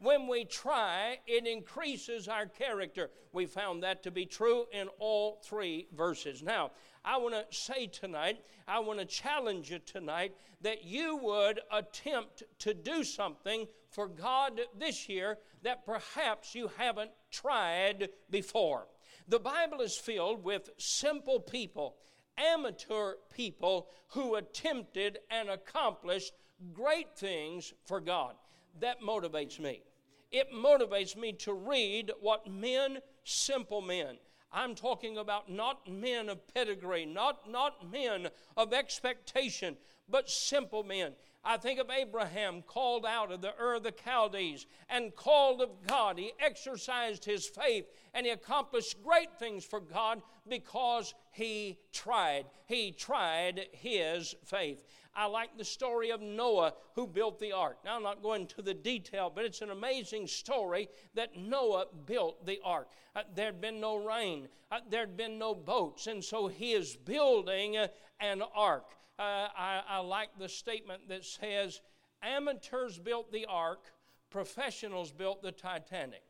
When 0.01 0.27
we 0.27 0.45
try, 0.45 1.19
it 1.27 1.47
increases 1.47 2.29
our 2.29 2.47
character. 2.47 3.11
We 3.33 3.47
found 3.47 3.83
that 3.83 4.03
to 4.03 4.11
be 4.11 4.27
true 4.27 4.67
in 4.73 4.89
all 4.99 5.41
three 5.43 5.87
verses. 5.97 6.43
Now, 6.43 6.73
I 7.05 7.19
want 7.19 7.35
to 7.35 7.45
say 7.57 7.87
tonight, 7.87 8.39
I 8.67 8.79
want 8.79 8.99
to 8.99 9.05
challenge 9.05 9.71
you 9.71 9.79
tonight 9.79 10.35
that 10.63 10.85
you 10.85 11.17
would 11.17 11.61
attempt 11.71 12.45
to 12.61 12.73
do 12.73 13.05
something 13.05 13.67
for 13.91 14.09
God 14.09 14.61
this 14.79 15.09
year 15.09 15.39
that 15.63 15.85
perhaps 15.85 16.55
you 16.55 16.71
haven't 16.79 17.11
tried 17.31 18.09
before. 18.31 18.87
The 19.29 19.39
Bible 19.39 19.81
is 19.81 19.97
filled 19.97 20.43
with 20.43 20.71
simple 20.79 21.41
people, 21.41 21.97
amateur 22.39 23.15
people 23.35 23.89
who 24.09 24.37
attempted 24.37 25.19
and 25.31 25.51
accomplished 25.51 26.33
great 26.73 27.17
things 27.17 27.75
for 27.85 28.01
God. 28.01 28.35
That 28.81 29.03
motivates 29.03 29.61
me. 29.61 29.83
It 30.31 30.49
motivates 30.53 31.17
me 31.17 31.33
to 31.33 31.53
read 31.53 32.11
what 32.21 32.51
men, 32.51 32.99
simple 33.25 33.81
men, 33.81 34.17
I'm 34.55 34.77
talking 34.77 35.19
about 35.19 35.51
not 35.51 35.91
men 35.91 36.29
of 36.29 36.47
pedigree, 36.55 37.05
not, 37.05 37.51
not 37.51 37.91
men 37.91 38.29
of 38.57 38.73
expectation, 38.73 39.77
but 40.09 40.31
simple 40.31 40.85
men. 40.85 41.13
I 41.45 41.59
think 41.59 41.79
of 41.79 41.91
Abraham 41.91 42.63
called 42.63 43.05
out 43.05 43.31
of 43.31 43.43
the 43.43 43.53
Ur 43.61 43.75
of 43.75 43.83
the 43.83 43.93
Chaldees 43.93 44.67
and 44.89 45.15
called 45.15 45.61
of 45.61 45.87
God. 45.87 46.19
He 46.19 46.33
exercised 46.41 47.25
his 47.25 47.47
faith 47.47 47.87
and 48.15 48.25
he 48.25 48.33
accomplished 48.33 49.03
great 49.05 49.39
things 49.39 49.65
for 49.65 49.81
God 49.81 50.23
because 50.49 51.15
he 51.33 51.79
tried. 51.93 52.47
He 52.67 52.93
tried 52.93 53.67
his 53.73 54.35
faith. 54.45 54.85
I 55.17 55.27
like 55.27 55.57
the 55.57 55.65
story 55.65 56.11
of 56.11 56.21
Noah 56.21 56.75
who 56.95 57.07
built 57.07 57.39
the 57.39 57.53
ark. 57.53 57.79
Now, 57.85 57.97
I'm 57.97 58.03
not 58.03 58.23
going 58.23 58.47
to 58.49 58.63
the 58.63 58.75
detail, 58.75 59.31
but 59.35 59.45
it's 59.45 59.63
an 59.63 59.71
amazing 59.71 60.27
story 60.27 60.89
that 61.15 61.37
Noah 61.37 61.87
built 62.07 62.45
the 62.45 62.59
ark. 62.65 62.89
Uh, 63.15 63.23
there'd 63.35 63.61
been 63.61 63.81
no 63.81 63.97
rain, 63.97 64.49
uh, 64.73 64.81
there'd 64.91 65.17
been 65.17 65.39
no 65.39 65.55
boats, 65.55 66.09
and 66.09 66.23
so 66.23 66.49
he 66.49 66.73
is 66.73 66.97
building 66.97 67.77
uh, 67.77 67.87
an 68.21 68.43
ark. 68.55 68.91
Uh, 69.19 69.49
I, 69.57 69.83
I 69.89 69.99
like 69.99 70.31
the 70.39 70.49
statement 70.49 71.09
that 71.09 71.25
says, 71.25 71.81
Amateurs 72.23 72.99
built 72.99 73.31
the 73.31 73.47
ark, 73.47 73.93
professionals 74.31 75.13
built 75.13 75.43
the 75.43 75.53
Titanic. 75.53 76.23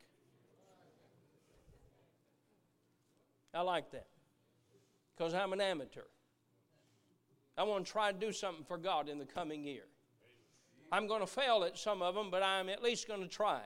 I 3.55 3.61
like 3.63 3.93
that 3.93 4.07
because 5.17 5.33
I'm 5.33 5.53
an 5.53 5.61
amateur. 5.61 6.03
I 7.57 7.63
want 7.63 7.87
to 7.87 7.93
try 7.93 8.13
to 8.13 8.19
do 8.19 8.33
something 8.33 8.65
for 8.65 8.79
God 8.79 9.09
in 9.09 9.19
the 9.19 9.25
coming 9.25 9.65
year. 9.65 9.85
I'm 10.91 11.07
going 11.07 11.21
to 11.21 11.27
fail 11.27 11.65
at 11.65 11.79
some 11.79 12.03
of 12.03 12.15
them, 12.15 12.31
but 12.31 12.43
I'm 12.43 12.69
at 12.69 12.83
least 12.83 13.09
going 13.09 13.23
to 13.23 13.29
try. 13.29 13.63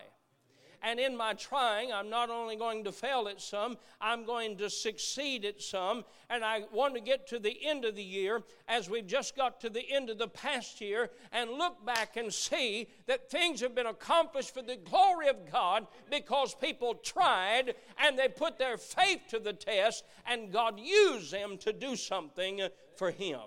And 0.83 1.01
in 1.01 1.17
my 1.17 1.35
trying, 1.35 1.93
I'm 1.93 2.09
not 2.09 2.31
only 2.31 2.55
going 2.55 2.85
to 2.85 2.93
fail 2.93 3.27
at 3.29 3.41
some, 3.41 3.77
I'm 4.01 4.25
going 4.25 4.57
to 4.59 4.71
succeed 4.71 5.45
at 5.45 5.61
some. 5.61 6.05
And 6.31 6.45
I 6.45 6.63
want 6.73 6.95
to 6.95 7.01
get 7.01 7.27
to 7.29 7.39
the 7.39 7.67
end 7.67 7.85
of 7.85 7.97
the 7.97 8.03
year, 8.03 8.43
as 8.69 8.89
we've 8.89 9.07
just 9.07 9.35
got 9.35 9.61
to 9.63 9.71
the 9.71 9.85
end 9.91 10.09
of 10.09 10.19
the 10.19 10.29
past 10.29 10.81
year, 10.81 11.11
and 11.33 11.51
look 11.51 11.85
back 11.85 12.17
and 12.17 12.33
see 12.33 12.89
that 13.07 13.29
things 13.29 13.61
have 13.61 13.75
been 13.75 13.87
accomplished 13.87 14.55
for 14.55 14.63
the 14.63 14.77
glory 14.77 15.29
of 15.29 15.51
God 15.51 15.87
because 16.11 16.55
people 16.55 16.95
tried 16.95 17.75
and 17.99 18.17
they 18.17 18.29
put 18.29 18.59
their 18.59 18.79
faith 18.79 19.23
to 19.31 19.41
the 19.41 19.53
test, 19.53 20.05
and 20.27 20.53
God 20.53 20.79
used 20.79 21.33
them 21.33 21.59
to 21.59 21.73
do 21.73 21.97
something 21.97 22.61
for 22.97 23.11
Him. 23.11 23.41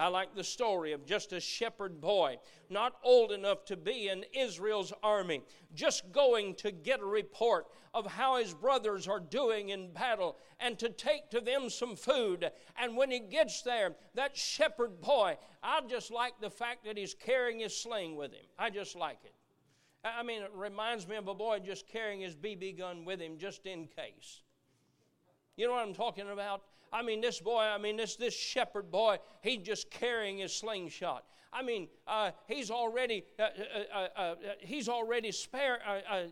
I 0.00 0.08
like 0.08 0.34
the 0.34 0.42
story 0.42 0.92
of 0.92 1.04
just 1.04 1.34
a 1.34 1.40
shepherd 1.40 2.00
boy, 2.00 2.38
not 2.70 2.94
old 3.04 3.32
enough 3.32 3.66
to 3.66 3.76
be 3.76 4.08
in 4.08 4.24
Israel's 4.34 4.94
army, 5.02 5.42
just 5.74 6.10
going 6.10 6.54
to 6.56 6.72
get 6.72 7.00
a 7.00 7.04
report 7.04 7.66
of 7.92 8.06
how 8.06 8.36
his 8.36 8.54
brothers 8.54 9.06
are 9.06 9.20
doing 9.20 9.68
in 9.68 9.92
battle 9.92 10.38
and 10.58 10.78
to 10.78 10.88
take 10.88 11.28
to 11.30 11.40
them 11.40 11.68
some 11.68 11.96
food. 11.96 12.50
And 12.80 12.96
when 12.96 13.10
he 13.10 13.20
gets 13.20 13.60
there, 13.60 13.94
that 14.14 14.38
shepherd 14.38 15.02
boy, 15.02 15.36
I 15.62 15.82
just 15.86 16.10
like 16.10 16.40
the 16.40 16.48
fact 16.48 16.86
that 16.86 16.96
he's 16.96 17.12
carrying 17.12 17.60
his 17.60 17.76
sling 17.76 18.16
with 18.16 18.32
him. 18.32 18.46
I 18.58 18.70
just 18.70 18.96
like 18.96 19.18
it. 19.24 19.34
I 20.02 20.22
mean, 20.22 20.40
it 20.40 20.50
reminds 20.54 21.06
me 21.06 21.16
of 21.16 21.28
a 21.28 21.34
boy 21.34 21.58
just 21.58 21.86
carrying 21.86 22.22
his 22.22 22.34
BB 22.34 22.78
gun 22.78 23.04
with 23.04 23.20
him 23.20 23.36
just 23.36 23.66
in 23.66 23.86
case. 23.86 24.40
You 25.58 25.66
know 25.66 25.74
what 25.74 25.86
I'm 25.86 25.92
talking 25.92 26.30
about? 26.30 26.62
I 26.92 27.02
mean, 27.02 27.20
this 27.20 27.40
boy, 27.40 27.60
I 27.60 27.78
mean, 27.78 27.96
this, 27.96 28.16
this 28.16 28.34
shepherd 28.34 28.90
boy, 28.90 29.18
he's 29.42 29.60
just 29.60 29.90
carrying 29.90 30.38
his 30.38 30.54
slingshot. 30.54 31.24
I 31.52 31.62
mean, 31.62 31.88
uh, 32.06 32.30
he's 32.46 32.70
already, 32.70 33.24
uh, 33.38 33.42
uh, 33.42 33.48
uh, 33.94 34.18
uh 34.18 34.34
he's 34.60 34.88
already 34.88 35.32
spare, 35.32 35.78
uh, 35.86 36.22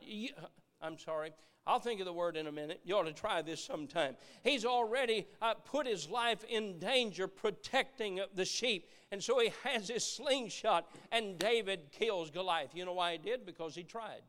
I'm 0.80 0.98
sorry, 0.98 1.32
I'll 1.66 1.80
think 1.80 2.00
of 2.00 2.06
the 2.06 2.12
word 2.12 2.36
in 2.36 2.46
a 2.46 2.52
minute. 2.52 2.80
You 2.84 2.96
ought 2.96 3.04
to 3.04 3.12
try 3.12 3.42
this 3.42 3.62
sometime. 3.62 4.16
He's 4.42 4.64
already 4.64 5.26
put 5.66 5.86
his 5.86 6.08
life 6.08 6.42
in 6.48 6.78
danger 6.78 7.28
protecting 7.28 8.20
the 8.34 8.44
sheep. 8.44 8.88
And 9.12 9.22
so 9.22 9.38
he 9.38 9.52
has 9.64 9.88
his 9.88 10.04
slingshot, 10.04 10.90
and 11.12 11.38
David 11.38 11.90
kills 11.92 12.30
Goliath. 12.30 12.74
You 12.74 12.84
know 12.86 12.94
why 12.94 13.12
he 13.12 13.18
did? 13.18 13.44
Because 13.44 13.74
he 13.74 13.82
tried. 13.82 14.22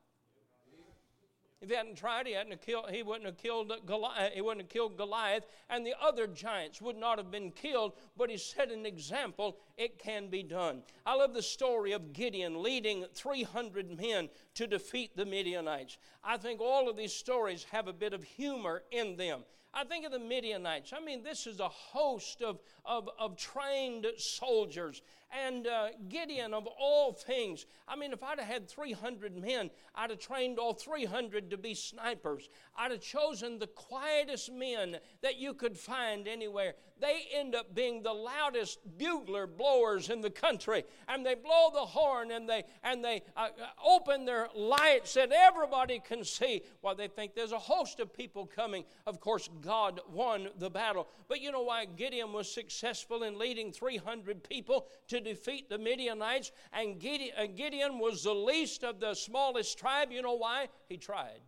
If 1.61 1.69
he 1.69 1.75
hadn't 1.75 1.97
tried, 1.97 2.25
he, 2.25 2.33
hadn't 2.33 2.61
killed, 2.61 2.89
he 2.89 3.03
wouldn't 3.03 3.25
have 3.25 3.37
killed 3.37 3.73
Goliath. 3.85 4.31
Uh, 4.31 4.33
he 4.33 4.39
wouldn't 4.39 4.61
have 4.61 4.69
killed 4.69 4.95
Goliath, 4.95 5.45
and 5.69 5.85
the 5.85 5.93
other 6.01 6.25
giants 6.25 6.81
would 6.81 6.95
not 6.95 7.17
have 7.17 7.31
been 7.31 7.51
killed. 7.51 7.93
But 8.15 8.29
he 8.29 8.37
set 8.37 8.71
an 8.71 8.85
example. 8.85 9.57
It 9.77 9.99
can 9.99 10.29
be 10.29 10.41
done. 10.41 10.83
I 11.05 11.15
love 11.15 11.33
the 11.33 11.41
story 11.41 11.91
of 11.91 12.13
Gideon 12.13 12.63
leading 12.63 13.05
300 13.13 13.99
men 13.99 14.29
to 14.53 14.67
defeat 14.67 15.17
the 15.17 15.25
Midianites. 15.25 15.97
I 16.23 16.37
think 16.37 16.61
all 16.61 16.89
of 16.89 16.95
these 16.95 17.13
stories 17.13 17.65
have 17.71 17.89
a 17.89 17.93
bit 17.93 18.13
of 18.13 18.23
humor 18.23 18.83
in 18.91 19.17
them. 19.17 19.43
I 19.73 19.83
think 19.83 20.05
of 20.05 20.11
the 20.11 20.19
Midianites. 20.19 20.93
I 20.93 21.03
mean, 21.03 21.23
this 21.23 21.45
is 21.45 21.59
a 21.59 21.69
host 21.69 22.41
of, 22.41 22.59
of, 22.85 23.09
of 23.19 23.37
trained 23.37 24.07
soldiers. 24.17 25.01
And 25.31 25.67
uh, 25.67 25.89
Gideon, 26.07 26.55
of 26.55 26.67
all 26.79 27.13
things, 27.13 27.67
I 27.87 27.95
mean, 27.95 28.13
if 28.13 28.23
I'd 28.23 28.39
have 28.39 28.47
had 28.47 28.67
300 28.67 29.37
men, 29.37 29.69
I'd 29.93 30.09
have 30.09 30.19
trained 30.19 30.57
all 30.57 30.73
300 30.73 31.51
to 31.51 31.57
be 31.57 31.75
snipers. 31.75 32.49
I'd 32.75 32.91
have 32.91 33.01
chosen 33.01 33.59
the 33.59 33.67
quietest 33.67 34.51
men 34.51 34.97
that 35.21 35.37
you 35.37 35.53
could 35.53 35.77
find 35.77 36.27
anywhere. 36.27 36.73
They 36.99 37.27
end 37.33 37.55
up 37.55 37.75
being 37.75 38.01
the 38.01 38.13
loudest 38.13 38.79
bugler 38.97 39.45
blowers 39.47 40.09
in 40.09 40.21
the 40.21 40.29
country. 40.29 40.83
And 41.07 41.25
they 41.25 41.35
blow 41.35 41.69
the 41.73 41.79
horn 41.79 42.31
and 42.31 42.49
they, 42.49 42.63
and 42.83 43.03
they 43.03 43.21
uh, 43.37 43.49
uh 43.61 43.87
open 43.87 44.25
their 44.25 44.49
lights 44.55 45.13
that 45.13 45.31
everybody 45.31 45.99
can 45.99 46.23
see. 46.23 46.63
Well, 46.81 46.95
they 46.95 47.07
think 47.07 47.35
there's 47.35 47.51
a 47.51 47.59
host 47.59 47.99
of 47.99 48.13
people 48.13 48.45
coming. 48.45 48.83
Of 49.05 49.19
course, 49.19 49.49
God 49.61 50.01
won 50.11 50.49
the 50.57 50.69
battle. 50.69 51.07
But 51.27 51.41
you 51.41 51.51
know 51.51 51.61
why 51.63 51.85
Gideon 51.85 52.33
was 52.33 52.51
successful 52.51 53.23
in 53.23 53.37
leading 53.37 53.71
300 53.71 54.43
people 54.43 54.87
to 55.07 55.18
defeat 55.19 55.69
the 55.69 55.77
Midianites, 55.77 56.51
and 56.73 56.99
Gideon, 56.99 57.55
Gideon 57.55 57.99
was 57.99 58.23
the 58.23 58.33
least 58.33 58.83
of 58.83 58.99
the 58.99 59.13
smallest 59.13 59.77
tribe. 59.77 60.11
You 60.11 60.21
know 60.21 60.35
why? 60.35 60.69
He 60.87 60.97
tried. 60.97 61.41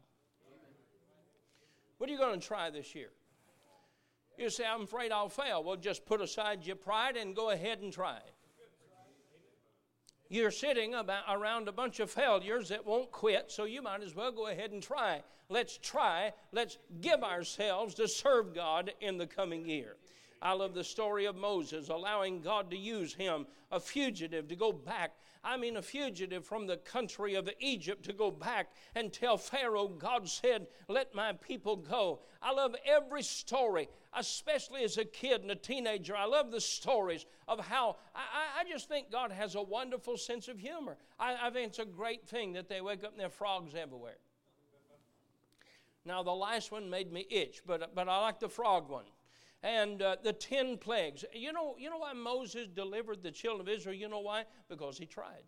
What 1.97 2.09
are 2.09 2.13
you 2.13 2.19
going 2.19 2.39
to 2.39 2.47
try 2.47 2.69
this 2.69 2.95
year? 2.95 3.09
You 4.37 4.49
say, 4.49 4.65
I'm 4.65 4.81
afraid 4.83 5.11
I'll 5.11 5.29
fail. 5.29 5.63
Well, 5.63 5.75
just 5.75 6.05
put 6.05 6.19
aside 6.19 6.65
your 6.65 6.75
pride 6.75 7.15
and 7.15 7.35
go 7.35 7.51
ahead 7.51 7.79
and 7.81 7.93
try. 7.93 8.19
You're 10.29 10.49
sitting 10.49 10.95
about, 10.95 11.25
around 11.29 11.67
a 11.67 11.71
bunch 11.73 11.99
of 11.99 12.09
failures 12.09 12.69
that 12.69 12.85
won't 12.85 13.11
quit, 13.11 13.51
so 13.51 13.65
you 13.65 13.81
might 13.81 14.01
as 14.01 14.15
well 14.15 14.31
go 14.31 14.47
ahead 14.47 14.71
and 14.71 14.81
try. 14.81 15.21
Let's 15.49 15.77
try. 15.77 16.31
Let's 16.53 16.77
give 17.01 17.21
ourselves 17.21 17.93
to 17.95 18.07
serve 18.07 18.55
God 18.55 18.93
in 19.01 19.17
the 19.17 19.27
coming 19.27 19.67
year. 19.67 19.97
I 20.41 20.53
love 20.53 20.73
the 20.73 20.83
story 20.83 21.25
of 21.25 21.35
Moses 21.35 21.89
allowing 21.89 22.41
God 22.41 22.71
to 22.71 22.77
use 22.77 23.13
him, 23.13 23.45
a 23.71 23.79
fugitive, 23.79 24.47
to 24.47 24.55
go 24.55 24.71
back. 24.71 25.11
I 25.43 25.55
mean, 25.57 25.77
a 25.77 25.81
fugitive 25.81 26.45
from 26.45 26.65
the 26.65 26.77
country 26.77 27.35
of 27.35 27.49
Egypt 27.59 28.05
to 28.05 28.13
go 28.13 28.31
back 28.31 28.71
and 28.95 29.13
tell 29.13 29.37
Pharaoh, 29.37 29.87
God 29.87 30.27
said, 30.27 30.67
Let 30.87 31.13
my 31.13 31.33
people 31.33 31.75
go. 31.75 32.21
I 32.41 32.53
love 32.53 32.75
every 32.85 33.21
story, 33.21 33.87
especially 34.13 34.83
as 34.83 34.97
a 34.97 35.05
kid 35.05 35.41
and 35.41 35.51
a 35.51 35.55
teenager. 35.55 36.15
I 36.15 36.25
love 36.25 36.51
the 36.51 36.61
stories 36.61 37.25
of 37.47 37.59
how 37.59 37.97
I, 38.15 38.61
I 38.61 38.69
just 38.69 38.87
think 38.87 39.11
God 39.11 39.31
has 39.31 39.53
a 39.55 39.61
wonderful 39.61 40.17
sense 40.17 40.47
of 40.47 40.57
humor. 40.59 40.97
I, 41.19 41.47
I 41.47 41.49
think 41.51 41.69
it's 41.69 41.79
a 41.79 41.85
great 41.85 42.27
thing 42.27 42.53
that 42.53 42.67
they 42.67 42.81
wake 42.81 43.03
up 43.03 43.11
and 43.11 43.19
there 43.19 43.27
are 43.27 43.31
frogs 43.31 43.73
everywhere. 43.75 44.17
Now, 46.03 46.23
the 46.23 46.31
last 46.31 46.71
one 46.71 46.89
made 46.89 47.11
me 47.11 47.27
itch, 47.29 47.61
but, 47.65 47.93
but 47.93 48.09
I 48.09 48.19
like 48.21 48.39
the 48.39 48.49
frog 48.49 48.89
one 48.89 49.05
and 49.63 50.01
uh, 50.01 50.17
the 50.23 50.33
10 50.33 50.77
plagues. 50.77 51.23
You 51.33 51.53
know, 51.53 51.75
you 51.77 51.89
know 51.89 51.97
why 51.97 52.13
Moses 52.13 52.67
delivered 52.67 53.23
the 53.23 53.31
children 53.31 53.67
of 53.67 53.73
Israel? 53.73 53.95
You 53.95 54.09
know 54.09 54.19
why? 54.19 54.45
Because 54.69 54.97
he 54.97 55.05
tried. 55.05 55.43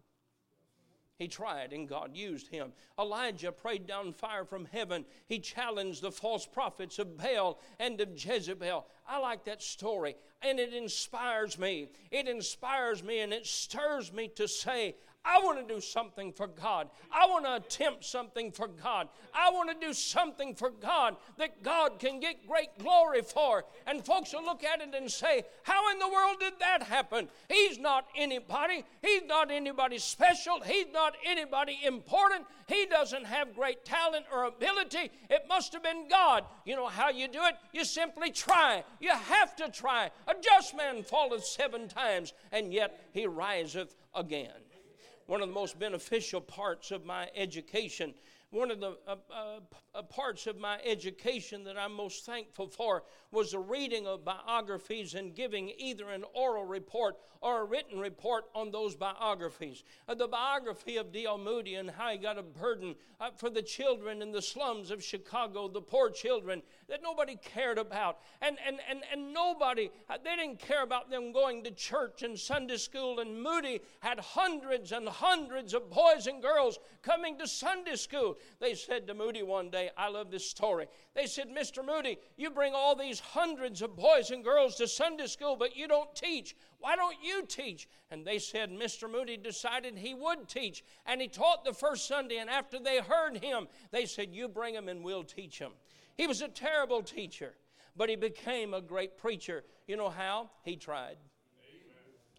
He 1.17 1.27
tried 1.27 1.73
and 1.73 1.87
God 1.87 2.15
used 2.15 2.47
him. 2.47 2.73
Elijah 2.99 3.51
prayed 3.51 3.85
down 3.85 4.13
fire 4.13 4.45
from 4.45 4.65
heaven. 4.65 5.05
He 5.27 5.39
challenged 5.39 6.01
the 6.01 6.11
false 6.11 6.45
prophets 6.45 6.97
of 6.99 7.17
Baal 7.17 7.59
and 7.79 8.01
of 8.01 8.09
Jezebel. 8.13 8.87
I 9.07 9.19
like 9.19 9.45
that 9.45 9.61
story, 9.61 10.15
and 10.41 10.59
it 10.59 10.73
inspires 10.73 11.59
me. 11.59 11.89
It 12.09 12.27
inspires 12.27 13.03
me 13.03 13.19
and 13.19 13.31
it 13.31 13.45
stirs 13.45 14.11
me 14.11 14.27
to 14.35 14.47
say, 14.47 14.95
I 15.25 15.39
want 15.39 15.65
to 15.65 15.73
do 15.73 15.79
something 15.79 16.33
for 16.33 16.47
God. 16.47 16.89
I 17.09 17.25
want 17.27 17.45
to 17.45 17.55
attempt 17.55 18.03
something 18.03 18.51
for 18.51 18.67
God. 18.67 19.07
I 19.33 19.51
want 19.51 19.69
to 19.69 19.87
do 19.87 19.93
something 19.93 20.53
for 20.53 20.69
God 20.69 21.15
that 21.37 21.63
God 21.63 21.97
can 21.97 22.19
get 22.19 22.45
great 22.45 22.77
glory 22.77 23.21
for. 23.21 23.63
And 23.87 24.05
folks 24.05 24.33
will 24.33 24.43
look 24.43 24.65
at 24.65 24.81
it 24.81 24.93
and 24.93 25.09
say, 25.09 25.43
How 25.63 25.89
in 25.91 25.99
the 25.99 26.09
world 26.09 26.37
did 26.41 26.53
that 26.59 26.83
happen? 26.83 27.29
He's 27.47 27.79
not 27.79 28.05
anybody. 28.17 28.83
He's 29.01 29.23
not 29.25 29.49
anybody 29.49 29.97
special. 29.97 30.59
He's 30.59 30.87
not 30.91 31.15
anybody 31.25 31.79
important. 31.85 32.45
He 32.67 32.85
doesn't 32.85 33.25
have 33.25 33.55
great 33.55 33.85
talent 33.85 34.25
or 34.31 34.43
ability. 34.43 35.09
It 35.29 35.45
must 35.47 35.71
have 35.71 35.83
been 35.83 36.09
God. 36.09 36.43
You 36.65 36.75
know 36.75 36.87
how 36.87 37.09
you 37.09 37.29
do 37.29 37.43
it? 37.45 37.55
You 37.71 37.85
simply 37.85 38.31
try. 38.31 38.83
You 38.99 39.11
have 39.11 39.55
to 39.57 39.69
try. 39.69 40.11
A 40.27 40.33
just 40.41 40.75
man 40.75 41.03
falleth 41.03 41.45
seven 41.45 41.87
times, 41.87 42.33
and 42.51 42.73
yet 42.73 43.07
he 43.13 43.25
riseth 43.25 43.95
again 44.13 44.51
one 45.27 45.41
of 45.41 45.47
the 45.47 45.53
most 45.53 45.79
beneficial 45.79 46.41
parts 46.41 46.91
of 46.91 47.05
my 47.05 47.29
education 47.35 48.13
one 48.53 48.69
of 48.69 48.79
the 48.79 48.95
uh, 49.07 49.15
uh, 49.31 49.59
uh, 49.95 50.01
parts 50.03 50.45
of 50.45 50.59
my 50.59 50.79
education 50.85 51.63
that 51.63 51.77
I'm 51.77 51.93
most 51.93 52.25
thankful 52.25 52.67
for 52.67 53.03
was 53.31 53.51
the 53.51 53.59
reading 53.59 54.05
of 54.05 54.23
biographies 54.23 55.15
and 55.15 55.33
giving 55.33 55.71
either 55.77 56.09
an 56.09 56.23
oral 56.35 56.63
report 56.63 57.17
or 57.41 57.61
a 57.61 57.65
written 57.65 57.99
report 57.99 58.45
on 58.55 58.71
those 58.71 58.95
biographies. 58.95 59.83
Uh, 60.07 60.15
the 60.15 60.27
biography 60.27 60.97
of 60.97 61.11
D.L. 61.11 61.37
Moody 61.37 61.75
and 61.75 61.89
how 61.89 62.09
he 62.09 62.17
got 62.17 62.37
a 62.37 62.43
burden 62.43 62.95
uh, 63.19 63.31
for 63.35 63.49
the 63.49 63.61
children 63.61 64.21
in 64.21 64.31
the 64.31 64.41
slums 64.41 64.91
of 64.91 65.03
Chicago, 65.03 65.67
the 65.67 65.81
poor 65.81 66.09
children 66.09 66.61
that 66.87 67.01
nobody 67.03 67.35
cared 67.43 67.77
about. 67.77 68.19
And, 68.41 68.57
and, 68.65 68.77
and, 68.89 69.01
and 69.11 69.33
nobody, 69.33 69.89
uh, 70.09 70.17
they 70.23 70.35
didn't 70.37 70.59
care 70.59 70.83
about 70.83 71.09
them 71.09 71.33
going 71.33 71.63
to 71.65 71.71
church 71.71 72.23
and 72.23 72.39
Sunday 72.39 72.77
school. 72.77 73.19
And 73.19 73.41
Moody 73.41 73.81
had 73.99 74.19
hundreds 74.19 74.91
and 74.91 75.09
hundreds 75.09 75.73
of 75.73 75.89
boys 75.89 76.27
and 76.27 76.41
girls 76.41 76.79
coming 77.01 77.37
to 77.39 77.47
Sunday 77.47 77.95
school. 77.95 78.37
They 78.59 78.75
said 78.75 79.07
to 79.07 79.13
Moody 79.13 79.43
one 79.43 79.69
day, 79.69 79.91
I 79.97 80.09
love 80.09 80.31
this 80.31 80.49
story. 80.49 80.87
They 81.15 81.25
said, 81.25 81.49
Mr. 81.49 81.85
Moody, 81.85 82.17
you 82.37 82.49
bring 82.49 82.73
all 82.73 82.95
these 82.95 83.19
hundreds 83.19 83.81
of 83.81 83.95
boys 83.95 84.31
and 84.31 84.43
girls 84.43 84.75
to 84.75 84.87
Sunday 84.87 85.27
school, 85.27 85.55
but 85.55 85.75
you 85.75 85.87
don't 85.87 86.13
teach. 86.15 86.55
Why 86.79 86.95
don't 86.95 87.17
you 87.23 87.45
teach? 87.45 87.87
And 88.11 88.25
they 88.25 88.39
said, 88.39 88.69
Mr. 88.69 89.09
Moody 89.09 89.37
decided 89.37 89.97
he 89.97 90.13
would 90.13 90.47
teach. 90.47 90.83
And 91.05 91.21
he 91.21 91.27
taught 91.27 91.65
the 91.65 91.73
first 91.73 92.07
Sunday. 92.07 92.37
And 92.37 92.49
after 92.49 92.79
they 92.79 92.99
heard 92.99 93.37
him, 93.37 93.67
they 93.91 94.05
said, 94.05 94.29
You 94.31 94.47
bring 94.47 94.75
him 94.75 94.89
and 94.89 95.03
we'll 95.03 95.23
teach 95.23 95.59
him. 95.59 95.71
He 96.15 96.27
was 96.27 96.41
a 96.41 96.47
terrible 96.47 97.01
teacher, 97.01 97.55
but 97.95 98.09
he 98.09 98.15
became 98.15 98.73
a 98.73 98.81
great 98.81 99.17
preacher. 99.17 99.63
You 99.87 99.97
know 99.97 100.09
how? 100.09 100.49
He 100.63 100.75
tried. 100.75 101.17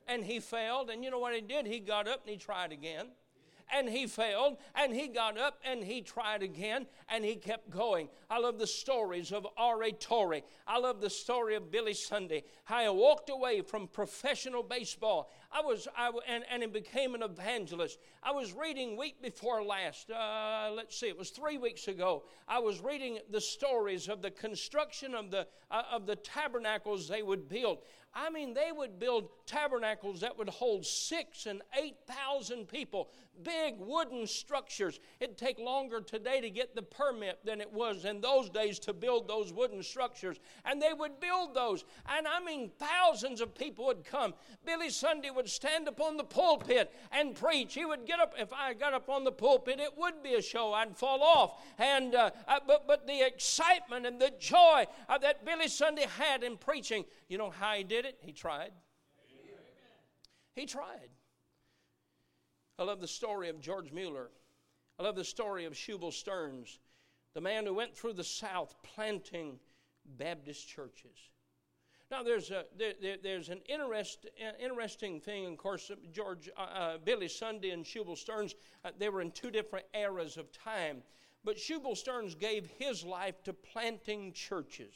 And 0.06 0.24
he 0.24 0.40
failed. 0.40 0.90
And 0.90 1.02
you 1.02 1.10
know 1.10 1.18
what 1.18 1.34
he 1.34 1.40
did? 1.40 1.66
He 1.66 1.80
got 1.80 2.06
up 2.06 2.22
and 2.22 2.30
he 2.30 2.36
tried 2.36 2.72
again 2.72 3.08
and 3.72 3.88
he 3.88 4.06
failed 4.06 4.56
and 4.74 4.92
he 4.92 5.08
got 5.08 5.38
up 5.38 5.60
and 5.64 5.82
he 5.82 6.00
tried 6.00 6.42
again 6.42 6.86
and 7.08 7.24
he 7.24 7.36
kept 7.36 7.70
going. 7.70 8.08
I 8.30 8.38
love 8.38 8.58
the 8.58 8.66
stories 8.66 9.32
of 9.32 9.46
R.A. 9.56 9.92
Torrey. 9.92 10.44
I 10.66 10.78
love 10.78 11.00
the 11.00 11.10
story 11.10 11.54
of 11.54 11.70
Billy 11.70 11.94
Sunday, 11.94 12.44
how 12.64 12.82
he 12.82 12.88
walked 12.88 13.30
away 13.30 13.62
from 13.62 13.88
professional 13.88 14.62
baseball. 14.62 15.30
I 15.54 15.60
was, 15.60 15.86
I, 15.96 16.10
and, 16.26 16.42
and 16.50 16.72
became 16.72 17.14
an 17.14 17.22
evangelist. 17.22 18.00
I 18.24 18.32
was 18.32 18.52
reading 18.52 18.96
week 18.96 19.22
before 19.22 19.62
last, 19.62 20.10
uh, 20.10 20.70
let's 20.74 20.98
see, 20.98 21.06
it 21.06 21.16
was 21.16 21.30
three 21.30 21.58
weeks 21.58 21.86
ago. 21.86 22.24
I 22.48 22.58
was 22.58 22.80
reading 22.80 23.20
the 23.30 23.40
stories 23.40 24.08
of 24.08 24.20
the 24.20 24.32
construction 24.32 25.14
of 25.14 25.30
the, 25.30 25.46
uh, 25.70 25.82
of 25.92 26.06
the 26.06 26.16
tabernacles 26.16 27.06
they 27.06 27.22
would 27.22 27.48
build. 27.48 27.78
I 28.16 28.30
mean, 28.30 28.54
they 28.54 28.70
would 28.70 29.00
build 29.00 29.28
tabernacles 29.44 30.20
that 30.20 30.38
would 30.38 30.48
hold 30.48 30.86
six 30.86 31.46
and 31.46 31.62
eight 31.76 31.96
thousand 32.06 32.68
people, 32.68 33.10
big 33.42 33.74
wooden 33.78 34.28
structures. 34.28 35.00
It'd 35.18 35.36
take 35.36 35.58
longer 35.58 36.00
today 36.00 36.40
to 36.40 36.48
get 36.48 36.76
the 36.76 36.82
permit 36.82 37.40
than 37.44 37.60
it 37.60 37.72
was 37.72 38.04
in 38.04 38.20
those 38.20 38.48
days 38.50 38.78
to 38.80 38.92
build 38.92 39.26
those 39.26 39.52
wooden 39.52 39.82
structures. 39.82 40.38
And 40.64 40.80
they 40.80 40.92
would 40.92 41.18
build 41.18 41.54
those. 41.54 41.84
And 42.08 42.28
I 42.28 42.38
mean, 42.38 42.70
thousands 42.78 43.40
of 43.40 43.52
people 43.52 43.86
would 43.86 44.04
come. 44.04 44.34
Billy 44.64 44.90
Sunday 44.90 45.30
would 45.30 45.43
stand 45.48 45.88
upon 45.88 46.16
the 46.16 46.24
pulpit 46.24 46.92
and 47.12 47.34
preach. 47.34 47.74
He 47.74 47.84
would 47.84 48.06
get 48.06 48.20
up. 48.20 48.34
If 48.38 48.52
I 48.52 48.74
got 48.74 48.94
up 48.94 49.08
on 49.08 49.24
the 49.24 49.32
pulpit, 49.32 49.80
it 49.80 49.96
would 49.96 50.22
be 50.22 50.34
a 50.34 50.42
show. 50.42 50.72
I'd 50.72 50.96
fall 50.96 51.22
off. 51.22 51.62
And 51.78 52.14
uh, 52.14 52.30
uh, 52.46 52.60
but 52.66 52.86
but 52.86 53.06
the 53.06 53.26
excitement 53.26 54.06
and 54.06 54.20
the 54.20 54.32
joy 54.38 54.86
uh, 55.08 55.18
that 55.18 55.44
Billy 55.44 55.68
Sunday 55.68 56.06
had 56.18 56.42
in 56.42 56.56
preaching. 56.56 57.04
You 57.28 57.38
know 57.38 57.50
how 57.50 57.74
he 57.74 57.84
did 57.84 58.04
it? 58.04 58.18
He 58.20 58.32
tried. 58.32 58.72
He 60.54 60.66
tried. 60.66 61.10
I 62.78 62.84
love 62.84 63.00
the 63.00 63.08
story 63.08 63.48
of 63.48 63.60
George 63.60 63.92
Mueller. 63.92 64.30
I 64.98 65.02
love 65.02 65.16
the 65.16 65.24
story 65.24 65.64
of 65.64 65.72
Shubal 65.72 66.12
Stearns, 66.12 66.78
the 67.34 67.40
man 67.40 67.66
who 67.66 67.74
went 67.74 67.96
through 67.96 68.12
the 68.12 68.24
South 68.24 68.76
planting 68.82 69.58
Baptist 70.04 70.68
churches. 70.68 71.30
Now, 72.10 72.22
there's, 72.22 72.50
a, 72.50 72.64
there, 72.76 72.92
there, 73.00 73.16
there's 73.22 73.48
an 73.48 73.60
interest, 73.66 74.26
uh, 74.40 74.52
interesting 74.62 75.20
thing. 75.20 75.46
Of 75.46 75.56
course, 75.56 75.90
George, 76.12 76.50
uh, 76.56 76.60
uh, 76.60 76.98
Billy 76.98 77.28
Sunday 77.28 77.70
and 77.70 77.84
Shubal 77.84 78.16
Stearns, 78.16 78.54
uh, 78.84 78.90
they 78.98 79.08
were 79.08 79.22
in 79.22 79.30
two 79.30 79.50
different 79.50 79.86
eras 79.94 80.36
of 80.36 80.52
time. 80.52 81.02
But 81.44 81.56
Shubal 81.56 81.96
Stearns 81.96 82.34
gave 82.34 82.66
his 82.78 83.04
life 83.04 83.42
to 83.44 83.52
planting 83.52 84.32
churches. 84.32 84.94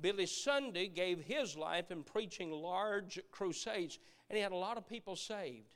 Billy 0.00 0.26
Sunday 0.26 0.88
gave 0.88 1.20
his 1.20 1.56
life 1.56 1.90
in 1.90 2.02
preaching 2.02 2.50
large 2.50 3.18
crusades, 3.30 3.98
and 4.28 4.36
he 4.36 4.42
had 4.42 4.52
a 4.52 4.56
lot 4.56 4.76
of 4.76 4.88
people 4.88 5.16
saved. 5.16 5.74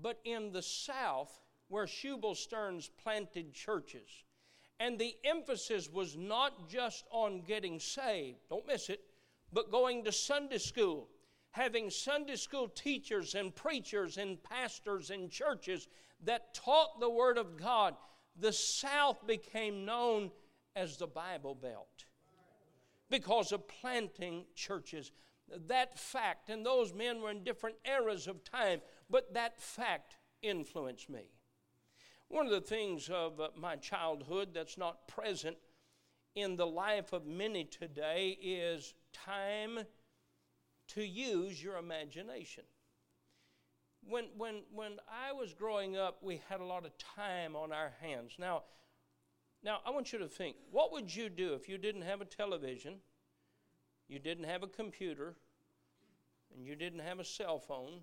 But 0.00 0.18
in 0.24 0.52
the 0.52 0.62
South, 0.62 1.40
where 1.68 1.86
Shubal 1.86 2.36
Stearns 2.36 2.90
planted 3.02 3.54
churches, 3.54 4.24
and 4.80 4.98
the 4.98 5.16
emphasis 5.24 5.88
was 5.90 6.16
not 6.16 6.68
just 6.68 7.04
on 7.10 7.42
getting 7.42 7.78
saved, 7.78 8.38
don't 8.50 8.66
miss 8.66 8.88
it, 8.88 9.00
but 9.52 9.70
going 9.70 10.04
to 10.04 10.12
Sunday 10.12 10.58
school, 10.58 11.08
having 11.52 11.90
Sunday 11.90 12.36
school 12.36 12.68
teachers 12.68 13.34
and 13.34 13.54
preachers 13.54 14.16
and 14.16 14.42
pastors 14.42 15.10
and 15.10 15.30
churches 15.30 15.86
that 16.24 16.54
taught 16.54 17.00
the 17.00 17.10
Word 17.10 17.38
of 17.38 17.56
God, 17.56 17.94
the 18.36 18.52
South 18.52 19.24
became 19.26 19.84
known 19.84 20.30
as 20.74 20.96
the 20.96 21.06
Bible 21.06 21.54
Belt 21.54 22.04
because 23.08 23.52
of 23.52 23.68
planting 23.68 24.44
churches. 24.56 25.12
That 25.68 25.98
fact, 25.98 26.48
and 26.50 26.66
those 26.66 26.92
men 26.92 27.20
were 27.20 27.30
in 27.30 27.44
different 27.44 27.76
eras 27.84 28.26
of 28.26 28.42
time, 28.42 28.80
but 29.08 29.34
that 29.34 29.60
fact 29.60 30.16
influenced 30.42 31.08
me. 31.08 31.33
One 32.28 32.46
of 32.46 32.52
the 32.52 32.60
things 32.60 33.08
of 33.08 33.40
uh, 33.40 33.48
my 33.56 33.76
childhood 33.76 34.50
that's 34.54 34.78
not 34.78 35.06
present 35.08 35.56
in 36.34 36.56
the 36.56 36.66
life 36.66 37.12
of 37.12 37.26
many 37.26 37.64
today 37.64 38.38
is 38.42 38.94
time 39.12 39.80
to 40.88 41.02
use 41.04 41.62
your 41.62 41.76
imagination. 41.76 42.64
When, 44.06 44.26
when, 44.36 44.62
when 44.74 44.96
I 45.08 45.32
was 45.32 45.54
growing 45.54 45.96
up, 45.96 46.18
we 46.22 46.42
had 46.48 46.60
a 46.60 46.64
lot 46.64 46.84
of 46.84 46.92
time 46.98 47.56
on 47.56 47.72
our 47.72 47.92
hands. 48.00 48.32
Now, 48.38 48.64
now, 49.64 49.78
I 49.86 49.90
want 49.90 50.12
you 50.12 50.18
to 50.18 50.28
think 50.28 50.56
what 50.70 50.92
would 50.92 51.14
you 51.14 51.30
do 51.30 51.54
if 51.54 51.68
you 51.70 51.78
didn't 51.78 52.02
have 52.02 52.20
a 52.20 52.26
television, 52.26 52.96
you 54.08 54.18
didn't 54.18 54.44
have 54.44 54.62
a 54.62 54.66
computer, 54.66 55.36
and 56.54 56.66
you 56.66 56.76
didn't 56.76 56.98
have 56.98 57.18
a 57.18 57.24
cell 57.24 57.58
phone? 57.58 58.00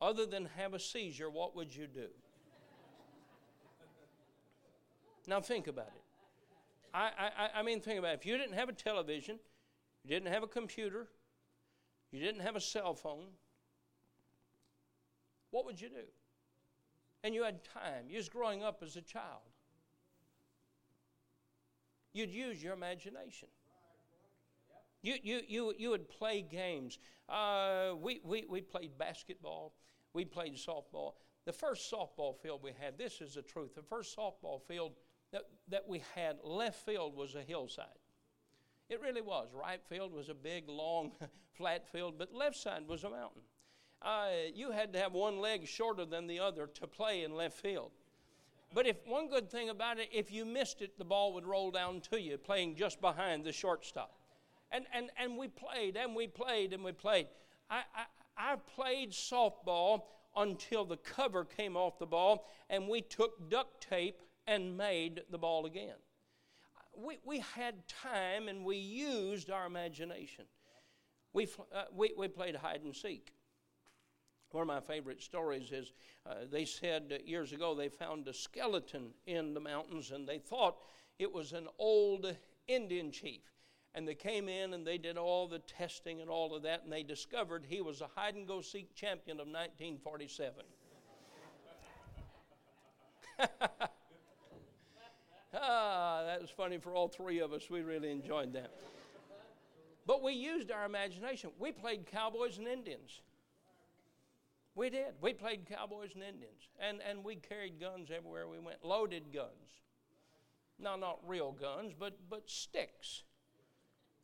Other 0.00 0.26
than 0.26 0.50
have 0.56 0.74
a 0.74 0.78
seizure, 0.78 1.30
what 1.30 1.56
would 1.56 1.74
you 1.74 1.86
do? 1.86 2.08
Now, 5.28 5.40
think 5.40 5.66
about 5.66 5.88
it. 5.88 6.02
I, 6.94 7.10
I, 7.18 7.60
I 7.60 7.62
mean, 7.62 7.80
think 7.80 7.98
about 7.98 8.12
it. 8.12 8.20
If 8.20 8.26
you 8.26 8.38
didn't 8.38 8.54
have 8.54 8.68
a 8.68 8.72
television, 8.72 9.38
you 10.02 10.10
didn't 10.10 10.32
have 10.32 10.42
a 10.42 10.48
computer, 10.48 11.06
you 12.10 12.20
didn't 12.20 12.40
have 12.40 12.56
a 12.56 12.60
cell 12.60 12.94
phone, 12.94 13.26
what 15.50 15.64
would 15.64 15.80
you 15.80 15.88
do? 15.88 16.06
And 17.22 17.34
you 17.34 17.44
had 17.44 17.62
time. 17.64 18.04
You 18.08 18.16
was 18.16 18.28
growing 18.28 18.62
up 18.62 18.82
as 18.82 18.96
a 18.96 19.02
child 19.02 19.42
you'd 22.18 22.32
use 22.32 22.62
your 22.62 22.74
imagination. 22.74 23.48
You, 25.02 25.14
you, 25.22 25.40
you, 25.46 25.74
you 25.78 25.90
would 25.90 26.08
play 26.08 26.42
games. 26.42 26.98
Uh, 27.28 27.92
we, 28.00 28.20
we, 28.24 28.44
we 28.48 28.60
played 28.60 28.98
basketball, 28.98 29.74
we 30.12 30.24
played 30.24 30.54
softball. 30.56 31.12
The 31.44 31.52
first 31.52 31.90
softball 31.90 32.36
field 32.36 32.60
we 32.62 32.72
had, 32.78 32.98
this 32.98 33.20
is 33.20 33.34
the 33.34 33.42
truth, 33.42 33.74
the 33.74 33.82
first 33.82 34.16
softball 34.16 34.60
field 34.66 34.92
that, 35.32 35.42
that 35.68 35.88
we 35.88 36.02
had, 36.14 36.38
left 36.42 36.84
field 36.84 37.14
was 37.16 37.34
a 37.34 37.42
hillside. 37.42 37.86
It 38.88 39.00
really 39.02 39.20
was. 39.20 39.48
Right 39.52 39.80
field 39.88 40.12
was 40.12 40.28
a 40.28 40.34
big, 40.34 40.68
long, 40.68 41.12
flat 41.56 41.90
field, 41.90 42.14
but 42.18 42.32
left 42.32 42.56
side 42.56 42.88
was 42.88 43.04
a 43.04 43.10
mountain. 43.10 43.42
Uh, 44.00 44.28
you 44.54 44.70
had 44.70 44.92
to 44.92 44.98
have 44.98 45.12
one 45.12 45.40
leg 45.40 45.66
shorter 45.66 46.04
than 46.04 46.26
the 46.26 46.38
other 46.38 46.66
to 46.66 46.86
play 46.86 47.24
in 47.24 47.34
left 47.34 47.58
field. 47.58 47.90
But 48.72 48.86
if 48.86 48.96
one 49.06 49.28
good 49.28 49.50
thing 49.50 49.70
about 49.70 49.98
it, 49.98 50.08
if 50.12 50.30
you 50.30 50.44
missed 50.44 50.82
it, 50.82 50.98
the 50.98 51.04
ball 51.04 51.32
would 51.34 51.46
roll 51.46 51.70
down 51.70 52.00
to 52.12 52.20
you, 52.20 52.36
playing 52.38 52.76
just 52.76 53.00
behind 53.00 53.44
the 53.44 53.52
shortstop. 53.52 54.12
And, 54.70 54.84
and, 54.92 55.10
and 55.18 55.36
we 55.36 55.48
played 55.48 55.96
and 55.96 56.14
we 56.14 56.26
played 56.26 56.72
and 56.72 56.84
we 56.84 56.92
played. 56.92 57.26
I, 57.70 57.82
I, 57.94 58.52
I 58.52 58.56
played 58.56 59.12
softball 59.12 60.02
until 60.36 60.84
the 60.84 60.98
cover 60.98 61.44
came 61.44 61.76
off 61.76 61.98
the 61.98 62.06
ball 62.06 62.46
and 62.68 62.86
we 62.86 63.00
took 63.00 63.48
duct 63.50 63.88
tape 63.88 64.20
and 64.48 64.76
made 64.76 65.20
the 65.30 65.38
ball 65.38 65.66
again. 65.66 65.94
We, 66.96 67.18
we 67.24 67.44
had 67.54 67.86
time 67.86 68.48
and 68.48 68.64
we 68.64 68.76
used 68.76 69.50
our 69.50 69.66
imagination. 69.66 70.46
We, 71.34 71.46
uh, 71.72 71.84
we, 71.94 72.12
we 72.16 72.26
played 72.28 72.56
hide 72.56 72.80
and 72.82 72.96
seek. 72.96 73.34
One 74.50 74.62
of 74.62 74.68
my 74.68 74.80
favorite 74.80 75.22
stories 75.22 75.70
is 75.70 75.92
uh, 76.26 76.46
they 76.50 76.64
said 76.64 77.20
years 77.26 77.52
ago 77.52 77.74
they 77.74 77.90
found 77.90 78.26
a 78.26 78.32
skeleton 78.32 79.10
in 79.26 79.52
the 79.52 79.60
mountains 79.60 80.10
and 80.10 80.26
they 80.26 80.38
thought 80.38 80.78
it 81.18 81.30
was 81.30 81.52
an 81.52 81.68
old 81.78 82.34
Indian 82.66 83.12
chief. 83.12 83.42
And 83.94 84.08
they 84.08 84.14
came 84.14 84.48
in 84.48 84.72
and 84.72 84.86
they 84.86 84.96
did 84.96 85.18
all 85.18 85.46
the 85.46 85.58
testing 85.58 86.22
and 86.22 86.30
all 86.30 86.54
of 86.54 86.62
that, 86.62 86.84
and 86.84 86.92
they 86.92 87.02
discovered 87.02 87.66
he 87.68 87.80
was 87.80 88.00
a 88.00 88.08
hide 88.14 88.34
and 88.34 88.46
go 88.46 88.60
seek 88.60 88.94
champion 88.94 89.40
of 89.40 89.46
1947. 89.46 90.64
ah, 95.60 96.22
that 96.26 96.40
was 96.40 96.50
funny 96.50 96.78
for 96.78 96.94
all 96.94 97.08
three 97.08 97.40
of 97.40 97.52
us. 97.52 97.68
We 97.70 97.82
really 97.82 98.10
enjoyed 98.10 98.52
that. 98.54 98.70
But 100.06 100.22
we 100.22 100.32
used 100.32 100.70
our 100.70 100.86
imagination. 100.86 101.50
We 101.58 101.72
played 101.72 102.06
cowboys 102.06 102.58
and 102.58 102.66
Indians. 102.66 103.20
We 104.74 104.90
did. 104.90 105.14
We 105.20 105.34
played 105.34 105.66
cowboys 105.68 106.10
and 106.14 106.22
Indians. 106.22 106.68
And, 106.80 107.00
and 107.06 107.24
we 107.24 107.36
carried 107.36 107.80
guns 107.80 108.08
everywhere 108.16 108.48
we 108.48 108.58
went, 108.58 108.84
loaded 108.84 109.32
guns. 109.34 109.82
No, 110.78 110.96
not 110.96 111.18
real 111.26 111.52
guns, 111.52 111.92
but, 111.98 112.16
but 112.30 112.48
sticks. 112.48 113.24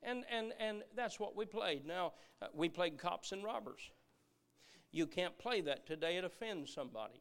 And, 0.02 0.24
and, 0.30 0.52
and 0.60 0.82
that's 0.94 1.18
what 1.18 1.34
we 1.34 1.44
played. 1.44 1.84
Now, 1.84 2.12
uh, 2.40 2.46
we 2.54 2.68
played 2.68 2.96
cops 2.98 3.32
and 3.32 3.42
robbers. 3.42 3.90
You 4.92 5.06
can't 5.06 5.36
play 5.38 5.60
that 5.62 5.86
today, 5.86 6.16
it 6.16 6.24
offends 6.24 6.72
somebody. 6.72 7.20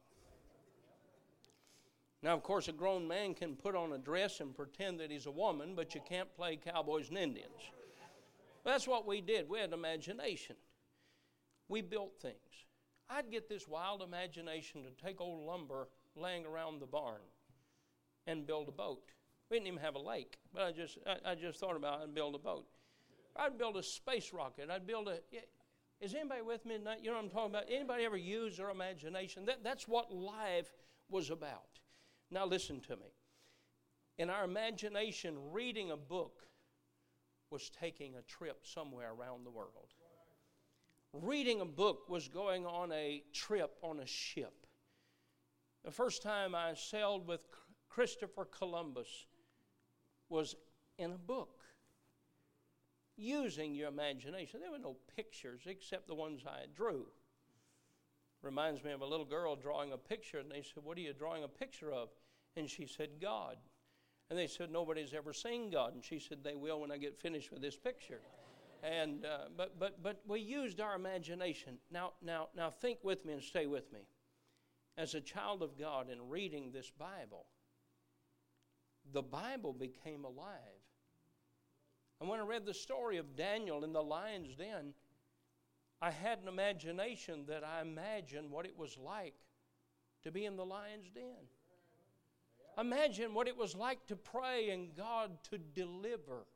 Now, 2.24 2.32
of 2.32 2.42
course, 2.42 2.68
a 2.68 2.72
grown 2.72 3.06
man 3.06 3.34
can 3.34 3.54
put 3.54 3.76
on 3.76 3.92
a 3.92 3.98
dress 3.98 4.40
and 4.40 4.56
pretend 4.56 4.98
that 5.00 5.10
he's 5.10 5.26
a 5.26 5.30
woman, 5.30 5.74
but 5.76 5.94
you 5.94 6.00
can't 6.08 6.34
play 6.34 6.56
cowboys 6.56 7.10
and 7.10 7.18
Indians. 7.18 7.60
That's 8.64 8.88
what 8.88 9.06
we 9.06 9.20
did. 9.20 9.46
We 9.46 9.58
had 9.58 9.74
imagination. 9.74 10.56
We 11.68 11.82
built 11.82 12.12
things. 12.22 12.38
I'd 13.10 13.30
get 13.30 13.46
this 13.46 13.68
wild 13.68 14.00
imagination 14.00 14.84
to 14.84 15.04
take 15.04 15.20
old 15.20 15.46
lumber 15.46 15.88
laying 16.16 16.46
around 16.46 16.80
the 16.80 16.86
barn 16.86 17.20
and 18.26 18.46
build 18.46 18.68
a 18.68 18.72
boat. 18.72 19.02
We 19.50 19.58
didn't 19.58 19.66
even 19.66 19.80
have 19.80 19.94
a 19.94 20.00
lake, 20.00 20.38
but 20.54 20.62
I 20.62 20.72
just 20.72 20.96
I, 21.06 21.32
I 21.32 21.34
just 21.34 21.60
thought 21.60 21.76
about 21.76 22.00
it 22.00 22.04
and 22.04 22.14
build 22.14 22.34
a 22.34 22.38
boat. 22.38 22.64
I'd 23.36 23.58
build 23.58 23.76
a 23.76 23.82
space 23.82 24.32
rocket. 24.32 24.70
I'd 24.70 24.86
build 24.86 25.08
a. 25.08 25.18
Is 26.00 26.14
anybody 26.14 26.40
with 26.40 26.64
me 26.64 26.78
tonight? 26.78 27.00
You 27.02 27.10
know 27.10 27.16
what 27.16 27.24
I'm 27.24 27.30
talking 27.30 27.50
about? 27.50 27.64
Anybody 27.70 28.04
ever 28.06 28.16
use 28.16 28.56
their 28.56 28.70
imagination? 28.70 29.44
That, 29.44 29.62
that's 29.62 29.86
what 29.86 30.10
life 30.10 30.72
was 31.10 31.28
about. 31.28 31.80
Now 32.34 32.46
listen 32.46 32.80
to 32.88 32.96
me. 32.96 33.14
In 34.18 34.28
our 34.28 34.42
imagination, 34.42 35.36
reading 35.52 35.92
a 35.92 35.96
book 35.96 36.42
was 37.50 37.70
taking 37.70 38.16
a 38.16 38.22
trip 38.22 38.66
somewhere 38.66 39.12
around 39.12 39.44
the 39.44 39.52
world. 39.52 39.94
Reading 41.12 41.60
a 41.60 41.64
book 41.64 42.08
was 42.08 42.26
going 42.26 42.66
on 42.66 42.90
a 42.90 43.22
trip 43.32 43.76
on 43.82 44.00
a 44.00 44.06
ship. 44.06 44.66
The 45.84 45.92
first 45.92 46.22
time 46.22 46.56
I 46.56 46.74
sailed 46.74 47.24
with 47.28 47.46
Christopher 47.88 48.46
Columbus 48.46 49.26
was 50.28 50.56
in 50.98 51.12
a 51.12 51.18
book 51.18 51.60
using 53.16 53.76
your 53.76 53.88
imagination. 53.88 54.58
There 54.60 54.72
were 54.72 54.78
no 54.78 54.96
pictures 55.14 55.60
except 55.66 56.08
the 56.08 56.16
ones 56.16 56.42
I 56.44 56.64
drew. 56.74 57.06
Reminds 58.42 58.82
me 58.82 58.90
of 58.90 59.02
a 59.02 59.06
little 59.06 59.24
girl 59.24 59.54
drawing 59.54 59.92
a 59.92 59.96
picture, 59.96 60.40
and 60.40 60.50
they 60.50 60.62
said, 60.62 60.82
What 60.82 60.98
are 60.98 61.00
you 61.00 61.12
drawing 61.12 61.44
a 61.44 61.48
picture 61.48 61.92
of? 61.92 62.08
And 62.56 62.68
she 62.68 62.86
said, 62.86 63.10
God. 63.20 63.56
And 64.30 64.38
they 64.38 64.46
said, 64.46 64.70
Nobody's 64.70 65.14
ever 65.14 65.32
seen 65.32 65.70
God. 65.70 65.94
And 65.94 66.04
she 66.04 66.18
said, 66.18 66.38
They 66.42 66.54
will 66.54 66.80
when 66.80 66.90
I 66.90 66.96
get 66.96 67.18
finished 67.18 67.50
with 67.52 67.62
this 67.62 67.76
picture. 67.76 68.20
And, 68.82 69.24
uh, 69.24 69.48
but, 69.56 69.78
but, 69.78 70.02
but 70.02 70.20
we 70.26 70.40
used 70.40 70.80
our 70.80 70.94
imagination. 70.94 71.78
Now, 71.90 72.12
now, 72.22 72.48
now 72.54 72.70
think 72.70 72.98
with 73.02 73.24
me 73.24 73.32
and 73.32 73.42
stay 73.42 73.66
with 73.66 73.90
me. 73.92 74.00
As 74.96 75.14
a 75.14 75.20
child 75.20 75.62
of 75.62 75.78
God 75.78 76.10
in 76.10 76.28
reading 76.28 76.70
this 76.70 76.90
Bible, 76.90 77.46
the 79.12 79.22
Bible 79.22 79.72
became 79.72 80.24
alive. 80.24 80.84
And 82.20 82.28
when 82.28 82.40
I 82.40 82.44
read 82.44 82.64
the 82.64 82.74
story 82.74 83.16
of 83.16 83.36
Daniel 83.36 83.84
in 83.84 83.92
the 83.92 84.02
lion's 84.02 84.54
den, 84.54 84.94
I 86.00 86.10
had 86.10 86.40
an 86.40 86.48
imagination 86.48 87.44
that 87.48 87.64
I 87.64 87.80
imagined 87.80 88.50
what 88.50 88.66
it 88.66 88.78
was 88.78 88.96
like 88.98 89.34
to 90.22 90.30
be 90.30 90.44
in 90.44 90.56
the 90.56 90.64
lion's 90.64 91.10
den. 91.10 91.48
Imagine 92.78 93.34
what 93.34 93.48
it 93.48 93.56
was 93.56 93.74
like 93.74 94.06
to 94.06 94.16
pray 94.16 94.70
and 94.70 94.94
God 94.96 95.30
to 95.50 95.58
deliver. 95.58 96.46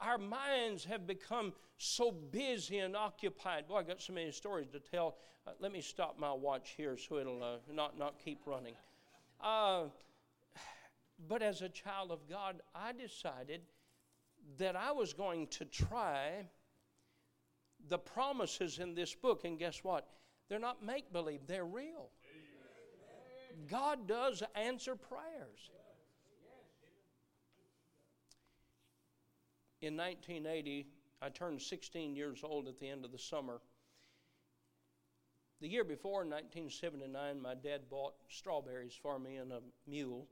Our 0.00 0.18
minds 0.18 0.84
have 0.84 1.06
become 1.06 1.52
so 1.78 2.10
busy 2.10 2.78
and 2.78 2.96
occupied. 2.96 3.68
Boy, 3.68 3.78
I 3.78 3.82
got 3.82 4.00
so 4.00 4.12
many 4.12 4.30
stories 4.30 4.68
to 4.72 4.80
tell. 4.80 5.16
Uh, 5.46 5.52
let 5.60 5.72
me 5.72 5.80
stop 5.80 6.18
my 6.18 6.32
watch 6.32 6.74
here 6.76 6.96
so 6.96 7.18
it'll 7.18 7.42
uh, 7.42 7.56
not, 7.72 7.98
not 7.98 8.18
keep 8.22 8.40
running. 8.46 8.74
Uh, 9.40 9.84
but 11.28 11.42
as 11.42 11.62
a 11.62 11.68
child 11.68 12.10
of 12.10 12.28
God, 12.28 12.60
I 12.74 12.92
decided 12.92 13.62
that 14.58 14.76
I 14.76 14.92
was 14.92 15.12
going 15.12 15.46
to 15.48 15.64
try 15.64 16.46
the 17.88 17.98
promises 17.98 18.78
in 18.78 18.94
this 18.94 19.14
book. 19.14 19.44
And 19.44 19.58
guess 19.58 19.82
what? 19.82 20.06
They're 20.48 20.58
not 20.58 20.84
make 20.84 21.12
believe, 21.12 21.40
they're 21.46 21.64
real. 21.64 22.10
God 23.70 24.06
does 24.06 24.42
answer 24.54 24.96
prayers. 24.96 25.70
In 29.82 29.96
1980, 29.96 30.86
I 31.22 31.28
turned 31.28 31.60
16 31.60 32.16
years 32.16 32.40
old 32.42 32.68
at 32.68 32.78
the 32.78 32.88
end 32.88 33.04
of 33.04 33.12
the 33.12 33.18
summer. 33.18 33.60
The 35.60 35.68
year 35.68 35.84
before, 35.84 36.22
in 36.22 36.30
1979, 36.30 37.40
my 37.40 37.54
dad 37.54 37.88
bought 37.88 38.14
strawberries 38.28 38.94
for 39.00 39.18
me 39.18 39.36
and 39.36 39.52
a 39.52 39.60
mule. 39.86 40.26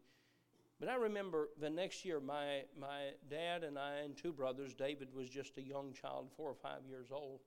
But 0.81 0.89
I 0.89 0.97
remember 0.97 1.49
the 1.61 1.71
next 1.71 2.05
year, 2.05 2.21
my, 2.21 2.63
my 2.79 3.13
dad 3.31 3.65
and 3.65 3.79
I 3.79 4.01
and 4.05 4.17
two 4.17 4.33
brothers, 4.33 4.75
David 4.75 5.09
was 5.15 5.29
just 5.29 5.57
a 5.57 5.63
young 5.63 5.93
child, 5.93 6.31
four 6.37 6.51
or 6.51 6.55
five 6.55 6.85
years 6.87 7.09
old, 7.11 7.41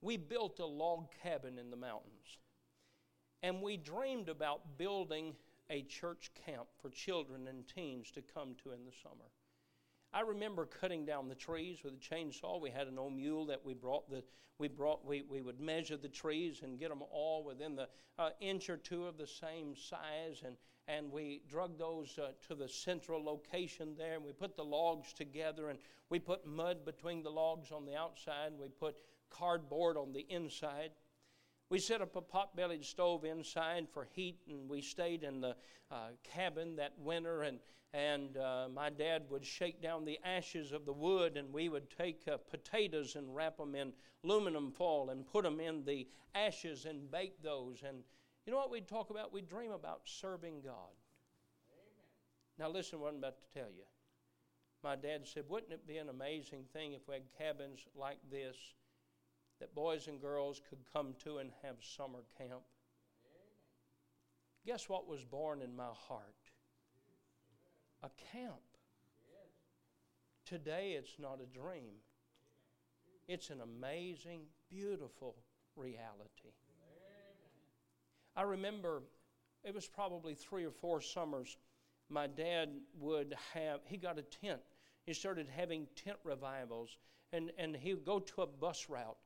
we 0.00 0.16
built 0.16 0.58
a 0.58 0.66
log 0.66 1.06
cabin 1.22 1.58
in 1.58 1.70
the 1.70 1.76
mountains. 1.76 2.38
And 3.42 3.62
we 3.62 3.76
dreamed 3.76 4.28
about 4.28 4.78
building 4.78 5.34
a 5.70 5.82
church 5.82 6.30
camp 6.46 6.66
for 6.80 6.90
children 6.90 7.46
and 7.48 7.66
teens 7.68 8.10
to 8.12 8.22
come 8.22 8.54
to 8.64 8.72
in 8.72 8.84
the 8.84 8.92
summer. 9.02 9.30
I 10.12 10.22
remember 10.22 10.64
cutting 10.64 11.04
down 11.04 11.28
the 11.28 11.34
trees 11.34 11.78
with 11.84 11.94
a 11.94 11.96
chainsaw. 11.96 12.60
We 12.60 12.70
had 12.70 12.86
an 12.86 12.98
old 12.98 13.14
mule 13.14 13.46
that 13.46 13.64
we 13.64 13.74
brought. 13.74 14.10
The, 14.10 14.24
we 14.58 14.68
brought. 14.68 15.04
We, 15.04 15.22
we 15.22 15.42
would 15.42 15.60
measure 15.60 15.98
the 15.98 16.08
trees 16.08 16.60
and 16.62 16.78
get 16.78 16.88
them 16.88 17.02
all 17.12 17.44
within 17.44 17.76
the 17.76 17.88
uh, 18.18 18.30
inch 18.40 18.70
or 18.70 18.78
two 18.78 19.06
of 19.06 19.18
the 19.18 19.26
same 19.26 19.76
size, 19.76 20.42
and 20.44 20.56
and 20.88 21.12
we 21.12 21.42
drug 21.46 21.78
those 21.78 22.18
uh, 22.18 22.30
to 22.48 22.54
the 22.54 22.68
central 22.68 23.22
location 23.22 23.94
there, 23.98 24.14
and 24.14 24.24
we 24.24 24.32
put 24.32 24.56
the 24.56 24.64
logs 24.64 25.12
together, 25.12 25.68
and 25.68 25.78
we 26.08 26.18
put 26.18 26.46
mud 26.46 26.86
between 26.86 27.22
the 27.22 27.30
logs 27.30 27.70
on 27.70 27.84
the 27.84 27.94
outside, 27.94 28.52
and 28.52 28.58
we 28.58 28.68
put 28.68 28.96
cardboard 29.28 29.98
on 29.98 30.14
the 30.14 30.26
inside. 30.30 30.92
We 31.70 31.78
set 31.78 32.00
up 32.00 32.16
a 32.16 32.22
pot 32.22 32.56
bellied 32.56 32.84
stove 32.84 33.24
inside 33.24 33.88
for 33.92 34.08
heat, 34.14 34.38
and 34.48 34.68
we 34.68 34.80
stayed 34.80 35.22
in 35.22 35.40
the 35.40 35.54
uh, 35.90 36.08
cabin 36.24 36.76
that 36.76 36.94
winter. 36.98 37.42
And, 37.42 37.58
and 37.92 38.38
uh, 38.38 38.68
my 38.72 38.88
dad 38.88 39.24
would 39.28 39.44
shake 39.44 39.82
down 39.82 40.06
the 40.06 40.18
ashes 40.24 40.72
of 40.72 40.86
the 40.86 40.92
wood, 40.92 41.36
and 41.36 41.52
we 41.52 41.68
would 41.68 41.90
take 41.90 42.22
uh, 42.26 42.38
potatoes 42.50 43.16
and 43.16 43.34
wrap 43.34 43.58
them 43.58 43.74
in 43.74 43.92
aluminum 44.24 44.70
foil 44.70 45.10
and 45.10 45.26
put 45.26 45.44
them 45.44 45.60
in 45.60 45.84
the 45.84 46.08
ashes 46.34 46.86
and 46.86 47.10
bake 47.10 47.42
those. 47.42 47.82
And 47.86 47.98
you 48.46 48.52
know 48.52 48.58
what 48.58 48.70
we'd 48.70 48.88
talk 48.88 49.10
about? 49.10 49.32
We'd 49.32 49.48
dream 49.48 49.72
about 49.72 50.00
serving 50.04 50.62
God. 50.64 50.96
Amen. 51.70 52.08
Now, 52.58 52.70
listen 52.70 52.98
what 52.98 53.10
I'm 53.10 53.18
about 53.18 53.36
to 53.40 53.58
tell 53.58 53.70
you. 53.70 53.84
My 54.82 54.96
dad 54.96 55.26
said, 55.26 55.44
Wouldn't 55.48 55.72
it 55.72 55.86
be 55.86 55.98
an 55.98 56.08
amazing 56.08 56.64
thing 56.72 56.94
if 56.94 57.06
we 57.08 57.14
had 57.14 57.24
cabins 57.36 57.80
like 57.94 58.18
this 58.30 58.56
that 59.60 59.74
boys 59.74 60.06
and 60.06 60.20
girls 60.20 60.60
could 60.68 60.78
come 60.92 61.14
to 61.24 61.38
and 61.38 61.50
have 61.62 61.76
summer 61.80 62.20
camp? 62.36 62.62
Guess 64.66 64.88
what 64.88 65.08
was 65.08 65.24
born 65.24 65.62
in 65.62 65.74
my 65.74 65.90
heart? 66.08 66.22
A 68.02 68.10
camp. 68.32 68.54
Today 70.44 70.96
it's 70.98 71.18
not 71.18 71.40
a 71.42 71.58
dream, 71.58 71.96
it's 73.26 73.50
an 73.50 73.60
amazing, 73.60 74.42
beautiful 74.70 75.36
reality. 75.76 76.54
I 78.36 78.42
remember 78.42 79.02
it 79.64 79.74
was 79.74 79.86
probably 79.86 80.34
three 80.34 80.64
or 80.64 80.70
four 80.70 81.00
summers. 81.00 81.56
My 82.08 82.26
dad 82.26 82.70
would 82.98 83.34
have, 83.52 83.80
he 83.84 83.96
got 83.96 84.18
a 84.18 84.22
tent. 84.22 84.60
He 85.04 85.12
started 85.12 85.48
having 85.54 85.86
tent 85.96 86.16
revivals. 86.24 86.96
and, 87.32 87.50
and 87.58 87.76
he 87.76 87.94
would 87.94 88.04
go 88.04 88.18
to 88.20 88.42
a 88.42 88.46
bus 88.46 88.86
route. 88.88 89.16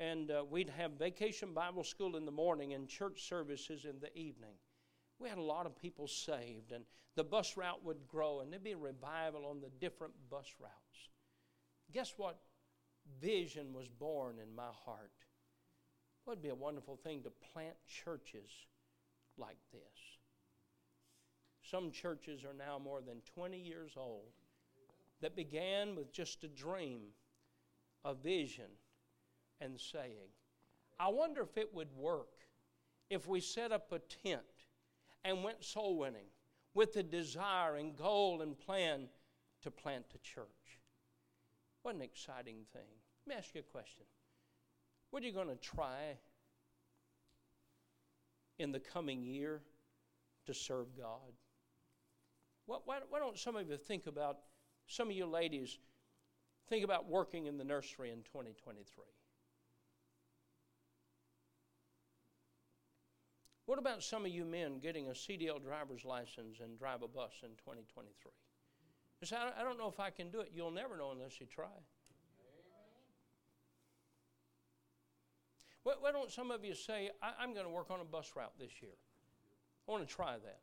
And 0.00 0.30
uh, 0.30 0.44
we'd 0.50 0.70
have 0.70 0.92
vacation 0.92 1.52
Bible 1.52 1.84
school 1.84 2.16
in 2.16 2.24
the 2.24 2.32
morning 2.32 2.72
and 2.72 2.88
church 2.88 3.28
services 3.28 3.84
in 3.84 4.00
the 4.00 4.16
evening. 4.18 4.54
We 5.18 5.28
had 5.28 5.36
a 5.36 5.42
lot 5.42 5.66
of 5.66 5.76
people 5.76 6.08
saved, 6.08 6.72
and 6.72 6.84
the 7.16 7.22
bus 7.22 7.54
route 7.54 7.84
would 7.84 8.08
grow, 8.08 8.40
and 8.40 8.50
there'd 8.50 8.64
be 8.64 8.72
a 8.72 8.78
revival 8.78 9.44
on 9.44 9.60
the 9.60 9.68
different 9.78 10.14
bus 10.30 10.46
routes. 10.58 11.10
Guess 11.92 12.14
what? 12.16 12.38
Vision 13.20 13.74
was 13.74 13.88
born 13.88 14.36
in 14.42 14.54
my 14.56 14.70
heart. 14.86 15.12
It 16.26 16.30
would 16.30 16.42
be 16.42 16.48
a 16.48 16.54
wonderful 16.54 16.96
thing 16.96 17.22
to 17.24 17.30
plant 17.52 17.76
churches 17.86 18.50
like 19.36 19.58
this. 19.70 19.82
Some 21.70 21.90
churches 21.90 22.42
are 22.42 22.54
now 22.54 22.78
more 22.78 23.02
than 23.02 23.20
20 23.34 23.58
years 23.58 23.92
old 23.98 24.32
that 25.20 25.36
began 25.36 25.94
with 25.94 26.10
just 26.10 26.42
a 26.42 26.48
dream, 26.48 27.00
a 28.02 28.14
vision, 28.14 28.70
and 29.60 29.78
saying, 29.80 30.30
I 30.98 31.08
wonder 31.08 31.42
if 31.42 31.56
it 31.56 31.74
would 31.74 31.92
work 31.96 32.28
if 33.08 33.26
we 33.26 33.40
set 33.40 33.72
up 33.72 33.92
a 33.92 33.98
tent 33.98 34.42
and 35.24 35.42
went 35.42 35.64
soul 35.64 35.98
winning 35.98 36.28
with 36.74 36.92
the 36.92 37.02
desire 37.02 37.76
and 37.76 37.96
goal 37.96 38.42
and 38.42 38.58
plan 38.58 39.08
to 39.62 39.70
plant 39.70 40.06
a 40.14 40.18
church. 40.18 40.46
What 41.82 41.94
an 41.94 42.02
exciting 42.02 42.64
thing. 42.72 42.82
Let 43.26 43.34
me 43.34 43.38
ask 43.38 43.54
you 43.54 43.60
a 43.60 43.64
question. 43.64 44.04
What 45.10 45.22
are 45.22 45.26
you 45.26 45.32
going 45.32 45.48
to 45.48 45.56
try 45.56 46.16
in 48.58 48.72
the 48.72 48.80
coming 48.80 49.22
year 49.22 49.62
to 50.46 50.54
serve 50.54 50.96
God? 50.96 51.32
Why, 52.66 52.78
why, 52.84 53.18
don't 53.18 53.38
some 53.38 53.56
of 53.56 53.68
you 53.68 53.76
think 53.76 54.06
about, 54.06 54.38
some 54.86 55.08
of 55.08 55.16
you 55.16 55.26
ladies, 55.26 55.78
think 56.68 56.84
about 56.84 57.08
working 57.08 57.46
in 57.46 57.58
the 57.58 57.64
nursery 57.64 58.10
in 58.10 58.18
2023? 58.18 59.04
What 63.70 63.78
about 63.78 64.02
some 64.02 64.24
of 64.24 64.32
you 64.32 64.44
men 64.44 64.80
getting 64.80 65.06
a 65.06 65.12
CDL 65.12 65.62
driver's 65.62 66.04
license 66.04 66.58
and 66.58 66.76
drive 66.76 67.02
a 67.02 67.06
bus 67.06 67.30
in 67.44 67.50
2023? 67.50 68.32
Say, 69.22 69.36
I 69.36 69.62
don't 69.62 69.78
know 69.78 69.86
if 69.86 70.00
I 70.00 70.10
can 70.10 70.28
do 70.32 70.40
it. 70.40 70.50
You'll 70.52 70.72
never 70.72 70.96
know 70.96 71.12
unless 71.12 71.38
you 71.38 71.46
try. 71.46 71.68
Why, 75.84 75.92
why 76.00 76.10
don't 76.10 76.32
some 76.32 76.50
of 76.50 76.64
you 76.64 76.74
say, 76.74 77.10
I, 77.22 77.44
am 77.44 77.54
going 77.54 77.64
to 77.64 77.70
work 77.70 77.92
on 77.92 78.00
a 78.00 78.04
bus 78.04 78.32
route 78.34 78.50
this 78.58 78.72
year? 78.82 78.90
I 79.88 79.92
want 79.92 80.08
to 80.08 80.12
try 80.12 80.32
that. 80.32 80.62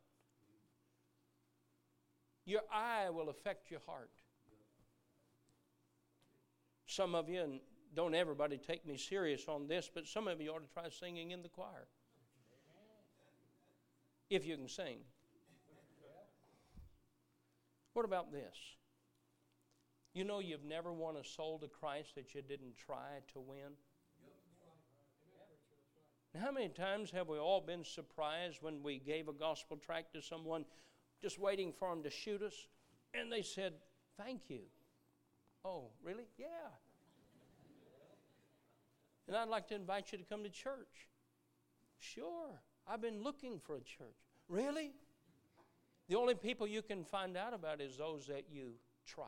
Your 2.44 2.64
eye 2.70 3.10
will 3.10 3.30
affect 3.30 3.72
your 3.72 3.80
heart. 3.88 4.12
Some 6.88 7.16
of 7.16 7.30
you, 7.30 7.40
and 7.42 7.62
don't 7.96 8.16
everybody 8.16 8.58
take 8.58 8.86
me 8.86 8.98
serious 8.98 9.46
on 9.48 9.70
this, 9.70 9.90
but 9.94 10.08
some 10.08 10.28
of 10.28 10.42
you 10.42 10.50
ought 10.50 10.68
to 10.68 10.74
try 10.74 10.90
singing 10.90 11.32
in 11.32 11.42
the 11.42 11.48
choir. 11.48 11.88
If 14.30 14.46
you 14.46 14.58
can 14.58 14.68
sing. 14.68 14.98
What 17.94 18.06
about 18.06 18.32
this? 18.32 18.56
You 20.14 20.24
know, 20.24 20.40
you've 20.40 20.66
never 20.66 20.92
won 20.92 21.16
a 21.18 21.24
soul 21.24 21.60
to 21.60 21.68
Christ 21.68 22.16
that 22.16 22.36
you 22.36 22.42
didn't 22.42 22.76
try 22.78 23.22
to 23.34 23.40
win. 23.40 23.74
How 26.40 26.52
many 26.52 26.70
times 26.70 27.10
have 27.12 27.28
we 27.28 27.40
all 27.40 27.62
been 27.62 27.84
surprised 27.84 28.60
when 28.62 28.84
we 28.84 29.00
gave 29.00 29.28
a 29.28 29.34
gospel 29.34 29.78
tract 29.78 30.14
to 30.14 30.22
someone 30.22 30.66
just 31.22 31.40
waiting 31.40 31.72
for 31.72 31.90
them 31.90 32.04
to 32.04 32.10
shoot 32.10 32.42
us? 32.42 32.68
And 33.14 33.32
they 33.32 33.42
said, 33.42 33.74
Thank 34.18 34.50
you. 34.50 34.62
Oh, 35.64 35.90
really? 36.04 36.26
Yeah. 36.38 36.46
And 39.28 39.36
I'd 39.36 39.50
like 39.50 39.68
to 39.70 39.76
invite 39.76 40.12
you 40.12 40.18
to 40.18 40.24
come 40.24 40.44
to 40.44 40.50
church. 40.50 41.08
Sure. 42.00 42.62
I've 42.90 43.02
been 43.02 43.22
looking 43.22 43.60
for 43.60 43.76
a 43.76 43.82
church. 43.82 44.16
Really? 44.48 44.92
The 46.08 46.16
only 46.16 46.36
people 46.36 46.66
you 46.66 46.82
can 46.82 47.04
find 47.04 47.36
out 47.36 47.54
about 47.54 47.82
is 47.82 47.98
those 47.98 48.28
that 48.28 48.46
you 48.50 48.76
try. 49.06 49.26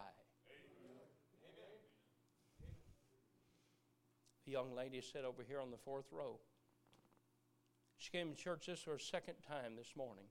A 4.48 4.50
young 4.50 4.74
lady 4.76 5.02
sat 5.02 5.26
over 5.26 5.43
here 5.48 5.60
on 5.60 5.72
the 5.72 5.78
fourth 5.78 6.06
row. 6.12 6.39
She 7.98 8.12
came 8.12 8.32
to 8.32 8.36
church 8.36 8.67
this 8.67 8.84
her 8.84 8.98
second 8.98 9.36
time 9.45 9.76
this 9.78 9.93
morning. 9.95 10.26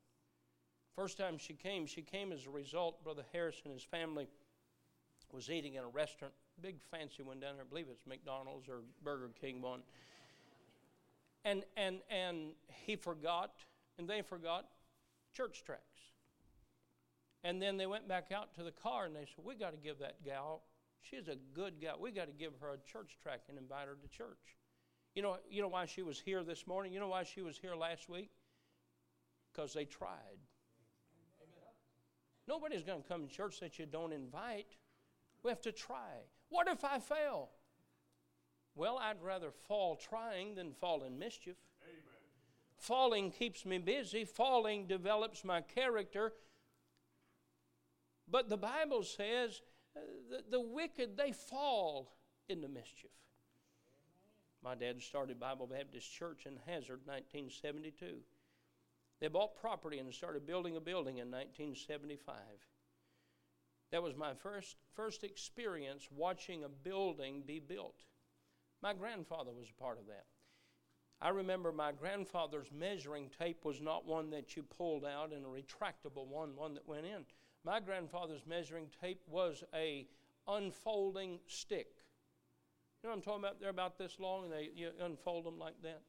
First 0.96 1.18
time 1.18 1.36
she 1.38 1.52
came, 1.52 1.86
she 1.86 2.02
came 2.02 2.32
as 2.32 2.46
a 2.46 2.50
result, 2.50 3.04
Brother 3.04 3.22
Harris 3.32 3.60
and 3.64 3.72
his 3.72 3.84
family 3.84 4.26
was 5.30 5.50
eating 5.50 5.74
in 5.74 5.84
a 5.84 5.88
restaurant, 5.88 6.32
big 6.60 6.76
fancy 6.90 7.22
one 7.22 7.38
down 7.38 7.56
there, 7.56 7.64
I 7.64 7.68
believe 7.68 7.86
it's 7.90 8.06
McDonald's 8.06 8.68
or 8.68 8.80
Burger 9.04 9.30
King 9.38 9.60
one. 9.60 9.82
And 11.44 11.64
and 11.76 12.00
and 12.10 12.52
he 12.84 12.96
forgot, 12.96 13.52
and 13.98 14.08
they 14.08 14.22
forgot 14.22 14.66
church 15.34 15.62
tracts. 15.64 15.84
And 17.44 17.62
then 17.62 17.76
they 17.76 17.86
went 17.86 18.08
back 18.08 18.32
out 18.34 18.54
to 18.56 18.62
the 18.62 18.72
car 18.72 19.04
and 19.04 19.14
they 19.14 19.20
said, 19.20 19.44
We 19.44 19.54
got 19.54 19.70
to 19.70 19.76
give 19.76 19.98
that 20.00 20.24
gal, 20.24 20.62
she's 21.00 21.28
a 21.28 21.36
good 21.54 21.80
gal, 21.80 21.96
we 22.00 22.10
got 22.10 22.26
to 22.26 22.32
give 22.32 22.52
her 22.60 22.72
a 22.72 22.78
church 22.90 23.16
tract 23.22 23.48
and 23.48 23.58
invite 23.58 23.86
her 23.86 23.94
to 23.94 24.08
church. 24.08 24.56
You 25.14 25.22
know, 25.22 25.36
you 25.50 25.62
know 25.62 25.68
why 25.68 25.86
she 25.86 26.02
was 26.02 26.20
here 26.20 26.42
this 26.42 26.66
morning? 26.66 26.92
You 26.92 27.00
know 27.00 27.08
why 27.08 27.24
she 27.24 27.42
was 27.42 27.56
here 27.56 27.74
last 27.74 28.08
week? 28.08 28.30
Because 29.52 29.72
they 29.72 29.84
tried. 29.84 30.38
Nobody's 32.46 32.82
going 32.82 33.02
to 33.02 33.08
come 33.08 33.26
to 33.26 33.32
church 33.32 33.60
that 33.60 33.78
you 33.78 33.84
don't 33.84 34.12
invite. 34.12 34.76
We 35.42 35.50
have 35.50 35.60
to 35.62 35.72
try. 35.72 36.22
What 36.48 36.66
if 36.66 36.82
I 36.82 36.98
fail? 36.98 37.50
Well, 38.78 38.96
I'd 38.96 39.20
rather 39.20 39.50
fall 39.50 39.96
trying 39.96 40.54
than 40.54 40.72
fall 40.72 41.02
in 41.02 41.18
mischief. 41.18 41.56
Amen. 41.82 41.98
Falling 42.76 43.32
keeps 43.32 43.66
me 43.66 43.78
busy, 43.78 44.24
falling 44.24 44.86
develops 44.86 45.44
my 45.44 45.62
character. 45.62 46.32
But 48.30 48.48
the 48.48 48.56
Bible 48.56 49.02
says 49.02 49.62
uh, 49.96 50.00
the, 50.30 50.44
the 50.48 50.60
wicked, 50.60 51.16
they 51.16 51.32
fall 51.32 52.14
into 52.48 52.68
mischief. 52.68 53.10
My 54.62 54.76
dad 54.76 55.02
started 55.02 55.40
Bible 55.40 55.66
Baptist 55.66 56.12
Church 56.12 56.46
in 56.46 56.52
Hazard 56.64 57.00
1972. 57.04 58.18
They 59.20 59.26
bought 59.26 59.56
property 59.60 59.98
and 59.98 60.14
started 60.14 60.46
building 60.46 60.76
a 60.76 60.80
building 60.80 61.18
in 61.18 61.32
1975. 61.32 62.36
That 63.90 64.04
was 64.04 64.14
my 64.14 64.34
first, 64.34 64.76
first 64.94 65.24
experience 65.24 66.06
watching 66.14 66.62
a 66.62 66.68
building 66.68 67.42
be 67.44 67.58
built. 67.58 68.04
My 68.82 68.92
grandfather 68.94 69.52
was 69.52 69.68
a 69.70 69.82
part 69.82 69.98
of 69.98 70.06
that. 70.06 70.24
I 71.20 71.30
remember 71.30 71.72
my 71.72 71.90
grandfather's 71.90 72.70
measuring 72.72 73.28
tape 73.38 73.64
was 73.64 73.80
not 73.80 74.06
one 74.06 74.30
that 74.30 74.56
you 74.56 74.62
pulled 74.62 75.04
out 75.04 75.32
and 75.32 75.44
a 75.44 75.48
retractable 75.48 76.26
one, 76.28 76.54
one 76.54 76.74
that 76.74 76.86
went 76.86 77.06
in. 77.06 77.24
My 77.64 77.80
grandfather's 77.80 78.46
measuring 78.46 78.86
tape 79.00 79.22
was 79.26 79.64
a 79.74 80.06
unfolding 80.46 81.40
stick. 81.46 81.88
You 83.02 83.08
know 83.08 83.10
what 83.10 83.16
I'm 83.16 83.22
talking 83.22 83.44
about? 83.44 83.60
They're 83.60 83.70
about 83.70 83.98
this 83.98 84.16
long 84.20 84.44
and 84.44 84.52
they 84.52 84.70
you 84.74 84.90
unfold 85.00 85.44
them 85.44 85.58
like 85.58 85.80
that. 85.82 86.02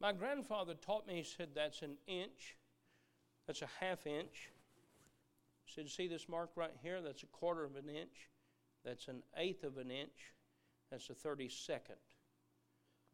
My 0.00 0.12
grandfather 0.12 0.74
taught 0.74 1.06
me, 1.06 1.16
he 1.16 1.22
said, 1.22 1.48
that's 1.54 1.82
an 1.82 1.96
inch, 2.06 2.56
that's 3.46 3.62
a 3.62 3.68
half 3.80 4.06
inch. 4.06 4.50
He 5.64 5.72
said, 5.74 5.90
see 5.90 6.06
this 6.06 6.28
mark 6.28 6.50
right 6.54 6.74
here? 6.82 7.00
That's 7.00 7.22
a 7.22 7.26
quarter 7.26 7.64
of 7.64 7.76
an 7.76 7.88
inch. 7.88 8.30
That's 8.84 9.08
an 9.08 9.22
eighth 9.36 9.64
of 9.64 9.78
an 9.78 9.90
inch. 9.90 10.34
That's 10.90 11.08
the 11.08 11.14
32nd. 11.14 11.98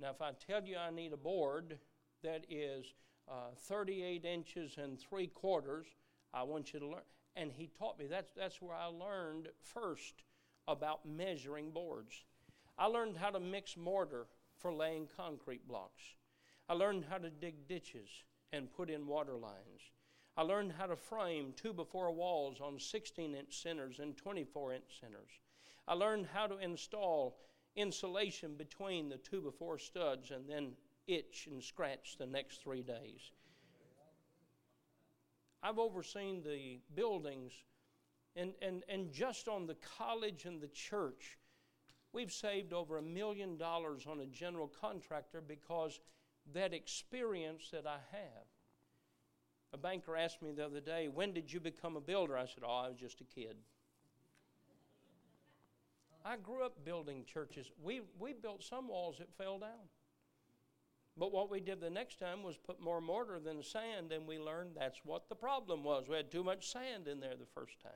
Now, 0.00 0.10
if 0.10 0.20
I 0.20 0.32
tell 0.32 0.64
you 0.64 0.76
I 0.76 0.90
need 0.90 1.12
a 1.12 1.16
board 1.16 1.78
that 2.22 2.44
is 2.50 2.86
uh, 3.30 3.54
38 3.56 4.24
inches 4.24 4.76
and 4.78 4.98
three 4.98 5.28
quarters, 5.28 5.86
I 6.34 6.42
want 6.42 6.72
you 6.72 6.80
to 6.80 6.86
learn. 6.86 7.02
And 7.36 7.50
he 7.52 7.70
taught 7.78 7.98
me 7.98 8.06
that's, 8.06 8.32
that's 8.36 8.60
where 8.60 8.76
I 8.76 8.86
learned 8.86 9.48
first 9.62 10.24
about 10.68 11.06
measuring 11.06 11.70
boards. 11.70 12.24
I 12.78 12.86
learned 12.86 13.16
how 13.16 13.30
to 13.30 13.40
mix 13.40 13.76
mortar 13.76 14.26
for 14.58 14.72
laying 14.72 15.08
concrete 15.16 15.66
blocks. 15.66 16.02
I 16.68 16.74
learned 16.74 17.04
how 17.08 17.18
to 17.18 17.30
dig 17.30 17.66
ditches 17.66 18.08
and 18.52 18.72
put 18.72 18.90
in 18.90 19.06
water 19.06 19.36
lines. 19.36 19.90
I 20.36 20.42
learned 20.42 20.72
how 20.72 20.86
to 20.86 20.96
frame 20.96 21.52
two 21.56 21.72
by 21.72 21.84
four 21.84 22.10
walls 22.12 22.60
on 22.60 22.78
16 22.78 23.34
inch 23.34 23.62
centers 23.62 23.98
and 23.98 24.16
24 24.16 24.74
inch 24.74 25.00
centers. 25.00 25.30
I 25.86 25.94
learned 25.94 26.28
how 26.32 26.46
to 26.46 26.58
install 26.58 27.36
insulation 27.76 28.54
between 28.56 29.08
the 29.08 29.16
two 29.16 29.40
by 29.40 29.50
four 29.50 29.78
studs 29.78 30.30
and 30.30 30.48
then 30.48 30.72
itch 31.06 31.48
and 31.50 31.62
scratch 31.62 32.16
the 32.18 32.26
next 32.26 32.62
three 32.62 32.82
days. 32.82 33.30
I've 35.62 35.78
overseen 35.78 36.42
the 36.42 36.80
buildings, 36.94 37.52
and, 38.34 38.52
and, 38.60 38.82
and 38.88 39.12
just 39.12 39.46
on 39.46 39.66
the 39.66 39.76
college 39.96 40.44
and 40.44 40.60
the 40.60 40.68
church, 40.68 41.38
we've 42.12 42.32
saved 42.32 42.72
over 42.72 42.98
a 42.98 43.02
million 43.02 43.56
dollars 43.56 44.06
on 44.08 44.20
a 44.20 44.26
general 44.26 44.70
contractor 44.80 45.40
because 45.40 46.00
that 46.52 46.74
experience 46.74 47.68
that 47.72 47.86
I 47.86 47.98
have. 48.10 48.46
A 49.72 49.78
banker 49.78 50.16
asked 50.16 50.42
me 50.42 50.50
the 50.52 50.66
other 50.66 50.80
day, 50.80 51.08
When 51.08 51.32
did 51.32 51.52
you 51.52 51.60
become 51.60 51.96
a 51.96 52.00
builder? 52.00 52.36
I 52.36 52.46
said, 52.46 52.64
Oh, 52.66 52.84
I 52.84 52.88
was 52.88 52.98
just 52.98 53.20
a 53.20 53.24
kid. 53.24 53.56
I 56.24 56.36
grew 56.36 56.64
up 56.64 56.84
building 56.84 57.24
churches. 57.24 57.70
We, 57.82 58.02
we 58.18 58.32
built 58.32 58.62
some 58.62 58.88
walls 58.88 59.16
that 59.18 59.32
fell 59.36 59.58
down. 59.58 59.88
But 61.16 61.32
what 61.32 61.50
we 61.50 61.60
did 61.60 61.80
the 61.80 61.90
next 61.90 62.18
time 62.18 62.42
was 62.42 62.56
put 62.56 62.80
more 62.80 63.00
mortar 63.00 63.38
than 63.38 63.62
sand, 63.62 64.12
and 64.12 64.26
we 64.26 64.38
learned 64.38 64.70
that's 64.74 65.00
what 65.04 65.28
the 65.28 65.34
problem 65.34 65.84
was. 65.84 66.08
We 66.08 66.16
had 66.16 66.30
too 66.30 66.44
much 66.44 66.70
sand 66.70 67.06
in 67.06 67.20
there 67.20 67.36
the 67.38 67.60
first 67.60 67.80
time. 67.82 67.92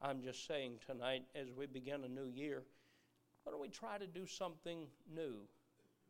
I'm 0.00 0.22
just 0.22 0.46
saying 0.46 0.78
tonight, 0.86 1.24
as 1.34 1.48
we 1.56 1.66
begin 1.66 2.04
a 2.04 2.08
new 2.08 2.26
year, 2.26 2.62
why 3.42 3.52
don't 3.52 3.60
we 3.60 3.68
try 3.68 3.98
to 3.98 4.06
do 4.06 4.26
something 4.26 4.86
new, 5.12 5.36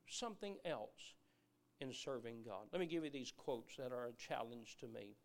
something 0.07 0.57
else 0.65 1.15
in 1.81 1.93
serving 1.93 2.43
God? 2.45 2.67
Let 2.73 2.81
me 2.81 2.87
give 2.87 3.05
you 3.05 3.11
these 3.11 3.33
quotes 3.37 3.77
that 3.77 3.93
are 3.93 4.07
a 4.07 4.13
challenge 4.13 4.77
to 4.81 4.89
me. 4.89 5.17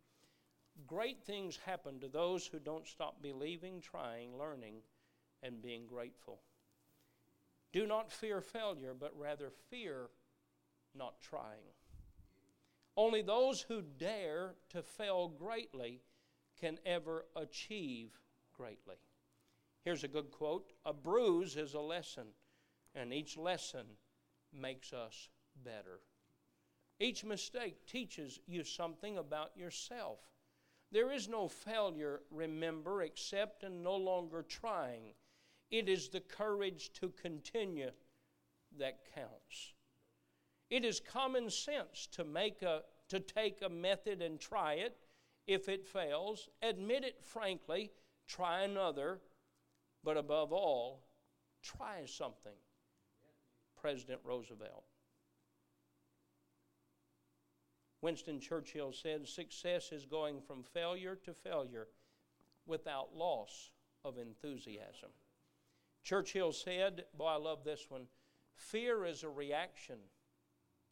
Great 0.88 1.24
things 1.24 1.60
happen 1.66 2.00
to 2.00 2.08
those 2.08 2.48
who 2.48 2.60
don't 2.60 2.88
stop 2.88 3.22
believing, 3.22 3.80
trying, 3.82 4.38
learning, 4.38 4.76
and 5.44 5.62
being 5.62 5.86
grateful. 5.86 6.40
Do 7.72 7.86
not 7.86 8.12
fear 8.12 8.42
failure, 8.42 8.96
but 8.98 9.18
rather 9.18 9.52
fear 9.70 10.10
not 10.96 11.20
trying. 11.22 11.74
Only 12.96 13.22
those 13.22 13.62
who 13.62 13.82
dare 13.82 14.54
to 14.70 14.84
fail 14.84 15.28
greatly 15.28 16.02
can 16.60 16.78
ever 16.86 17.26
achieve 17.36 18.12
greatly. 18.56 18.98
Here's 19.84 20.04
a 20.04 20.08
good 20.08 20.32
quote 20.32 20.72
A 20.86 20.94
bruise 20.94 21.58
is 21.58 21.74
a 21.74 21.80
lesson, 21.80 22.28
and 22.96 23.14
each 23.14 23.38
lesson 23.38 23.86
makes 24.54 24.94
us 24.94 25.30
better. 25.64 26.00
Each 27.00 27.26
mistake 27.26 27.86
teaches 27.88 28.40
you 28.48 28.64
something 28.64 29.18
about 29.18 29.58
yourself. 29.58 30.20
There 30.92 31.12
is 31.12 31.28
no 31.28 31.48
failure, 31.48 32.22
remember, 32.30 33.02
except 33.02 33.64
in 33.64 33.82
no 33.82 33.96
longer 33.96 34.44
trying. 34.44 35.16
It 35.74 35.90
is 35.90 36.10
the 36.10 36.20
courage 36.20 36.92
to 37.02 37.10
continue 37.20 37.90
that 38.78 39.00
counts. 39.16 39.74
It 40.70 40.86
is 40.86 41.00
common 41.00 41.50
sense 41.50 42.08
to 42.12 42.24
make 42.24 42.62
a 42.62 42.84
to 43.10 43.20
take 43.20 43.64
a 43.64 43.70
method 43.70 44.22
and 44.22 44.40
try 44.40 44.76
it. 44.76 44.96
If 45.48 45.68
it 45.70 45.88
fails, 45.88 46.48
admit 46.62 47.04
it 47.04 47.24
frankly, 47.24 47.90
try 48.28 48.62
another, 48.62 49.20
but 50.04 50.16
above 50.16 50.54
all, 50.54 51.08
try 51.64 52.06
something. 52.06 52.54
President 53.76 54.22
Roosevelt. 54.24 54.86
Winston 58.02 58.40
Churchill 58.40 58.94
said, 58.94 59.28
Success 59.28 59.92
is 59.92 60.06
going 60.06 60.40
from 60.40 60.62
failure 60.62 61.16
to 61.26 61.34
failure 61.34 61.88
without 62.68 63.16
loss 63.16 63.72
of 64.06 64.20
enthusiasm. 64.20 65.10
Churchill 66.04 66.52
said, 66.52 67.06
Boy, 67.18 67.28
I 67.28 67.36
love 67.36 67.64
this 67.64 67.86
one 67.90 68.08
fear 68.56 69.06
is 69.06 69.24
a 69.24 69.30
reaction, 69.30 69.98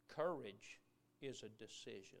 courage 0.08 0.80
is 1.20 1.42
a 1.42 1.48
decision. 1.48 2.18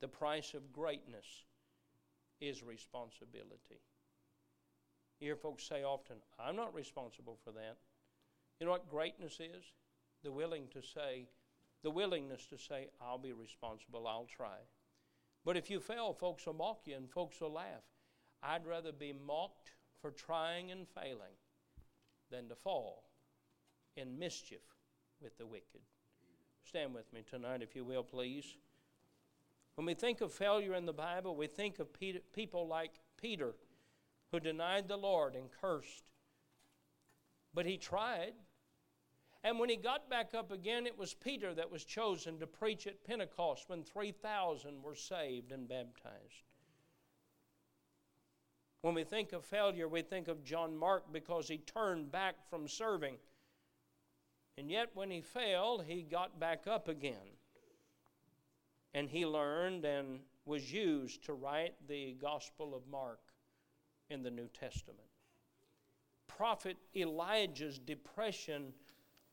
The 0.00 0.08
price 0.08 0.54
of 0.54 0.72
greatness 0.72 1.44
is 2.40 2.62
responsibility. 2.62 3.80
You 5.20 5.28
hear 5.28 5.36
folks 5.36 5.64
say 5.64 5.84
often, 5.84 6.16
I'm 6.38 6.56
not 6.56 6.74
responsible 6.74 7.38
for 7.44 7.52
that. 7.52 7.76
You 8.58 8.66
know 8.66 8.72
what 8.72 8.88
greatness 8.88 9.38
is? 9.40 9.64
the 10.22 10.32
willing 10.32 10.68
to 10.72 10.82
say, 10.82 11.28
the 11.82 11.90
willingness 11.90 12.46
to 12.46 12.58
say, 12.58 12.88
I'll 13.00 13.18
be 13.18 13.32
responsible, 13.32 14.06
I'll 14.06 14.26
try. 14.26 14.58
But 15.44 15.56
if 15.56 15.70
you 15.70 15.80
fail, 15.80 16.12
folks 16.12 16.46
will 16.46 16.54
mock 16.54 16.82
you 16.84 16.96
and 16.96 17.10
folks 17.10 17.40
will 17.40 17.52
laugh. 17.52 17.84
I'd 18.42 18.66
rather 18.66 18.92
be 18.92 19.12
mocked 19.12 19.70
for 20.00 20.10
trying 20.10 20.70
and 20.70 20.86
failing 20.88 21.36
than 22.30 22.48
to 22.48 22.54
fall 22.54 23.04
in 23.96 24.18
mischief 24.18 24.62
with 25.20 25.38
the 25.38 25.46
wicked. 25.46 25.80
Stand 26.64 26.94
with 26.94 27.12
me 27.12 27.22
tonight, 27.28 27.62
if 27.62 27.76
you 27.76 27.84
will, 27.84 28.02
please. 28.02 28.56
When 29.76 29.86
we 29.86 29.94
think 29.94 30.20
of 30.20 30.32
failure 30.32 30.74
in 30.74 30.86
the 30.86 30.92
Bible, 30.92 31.36
we 31.36 31.46
think 31.46 31.78
of 31.78 31.92
Peter, 31.92 32.20
people 32.34 32.66
like 32.66 33.00
Peter, 33.20 33.54
who 34.30 34.40
denied 34.40 34.88
the 34.88 34.96
Lord 34.96 35.34
and 35.34 35.48
cursed. 35.60 36.04
But 37.54 37.66
he 37.66 37.76
tried. 37.76 38.32
And 39.44 39.58
when 39.58 39.68
he 39.68 39.76
got 39.76 40.08
back 40.08 40.34
up 40.34 40.52
again, 40.52 40.86
it 40.86 40.96
was 40.96 41.14
Peter 41.14 41.54
that 41.54 41.70
was 41.70 41.84
chosen 41.84 42.38
to 42.38 42.46
preach 42.46 42.86
at 42.86 43.04
Pentecost 43.04 43.68
when 43.68 43.82
3,000 43.82 44.82
were 44.82 44.94
saved 44.94 45.52
and 45.52 45.68
baptized. 45.68 46.51
When 48.82 48.94
we 48.94 49.04
think 49.04 49.32
of 49.32 49.44
failure, 49.44 49.88
we 49.88 50.02
think 50.02 50.28
of 50.28 50.44
John 50.44 50.76
Mark 50.76 51.04
because 51.12 51.48
he 51.48 51.58
turned 51.58 52.10
back 52.10 52.34
from 52.50 52.66
serving. 52.66 53.16
And 54.58 54.70
yet, 54.70 54.90
when 54.94 55.10
he 55.10 55.20
failed, 55.20 55.84
he 55.86 56.02
got 56.02 56.38
back 56.38 56.66
up 56.66 56.88
again. 56.88 57.38
And 58.92 59.08
he 59.08 59.24
learned 59.24 59.84
and 59.84 60.20
was 60.44 60.72
used 60.72 61.24
to 61.24 61.32
write 61.32 61.74
the 61.88 62.16
Gospel 62.20 62.74
of 62.74 62.82
Mark 62.90 63.20
in 64.10 64.22
the 64.22 64.30
New 64.30 64.48
Testament. 64.48 65.08
Prophet 66.26 66.76
Elijah's 66.96 67.78
depression 67.78 68.72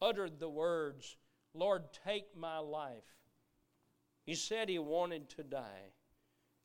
uttered 0.01 0.39
the 0.39 0.49
words, 0.49 1.17
Lord, 1.53 1.85
take 2.05 2.37
my 2.37 2.59
life. 2.59 3.17
He 4.25 4.35
said 4.35 4.69
he 4.69 4.79
wanted 4.79 5.27
to 5.29 5.43
die, 5.43 5.91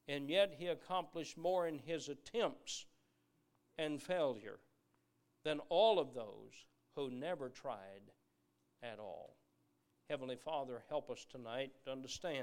and 0.09 0.29
yet 0.29 0.55
he 0.59 0.67
accomplished 0.67 1.39
more 1.39 1.67
in 1.67 1.79
his 1.79 2.09
attempts 2.09 2.87
and 3.79 4.03
failure 4.03 4.59
than 5.45 5.61
all 5.69 5.99
of 5.99 6.15
those 6.15 6.53
who 6.97 7.11
never 7.11 7.49
tried 7.49 8.11
at 8.83 8.99
all. 8.99 9.37
Heavenly 10.09 10.37
Father, 10.37 10.83
help 10.89 11.11
us 11.11 11.27
tonight 11.31 11.73
to 11.85 11.93
understand 11.93 12.43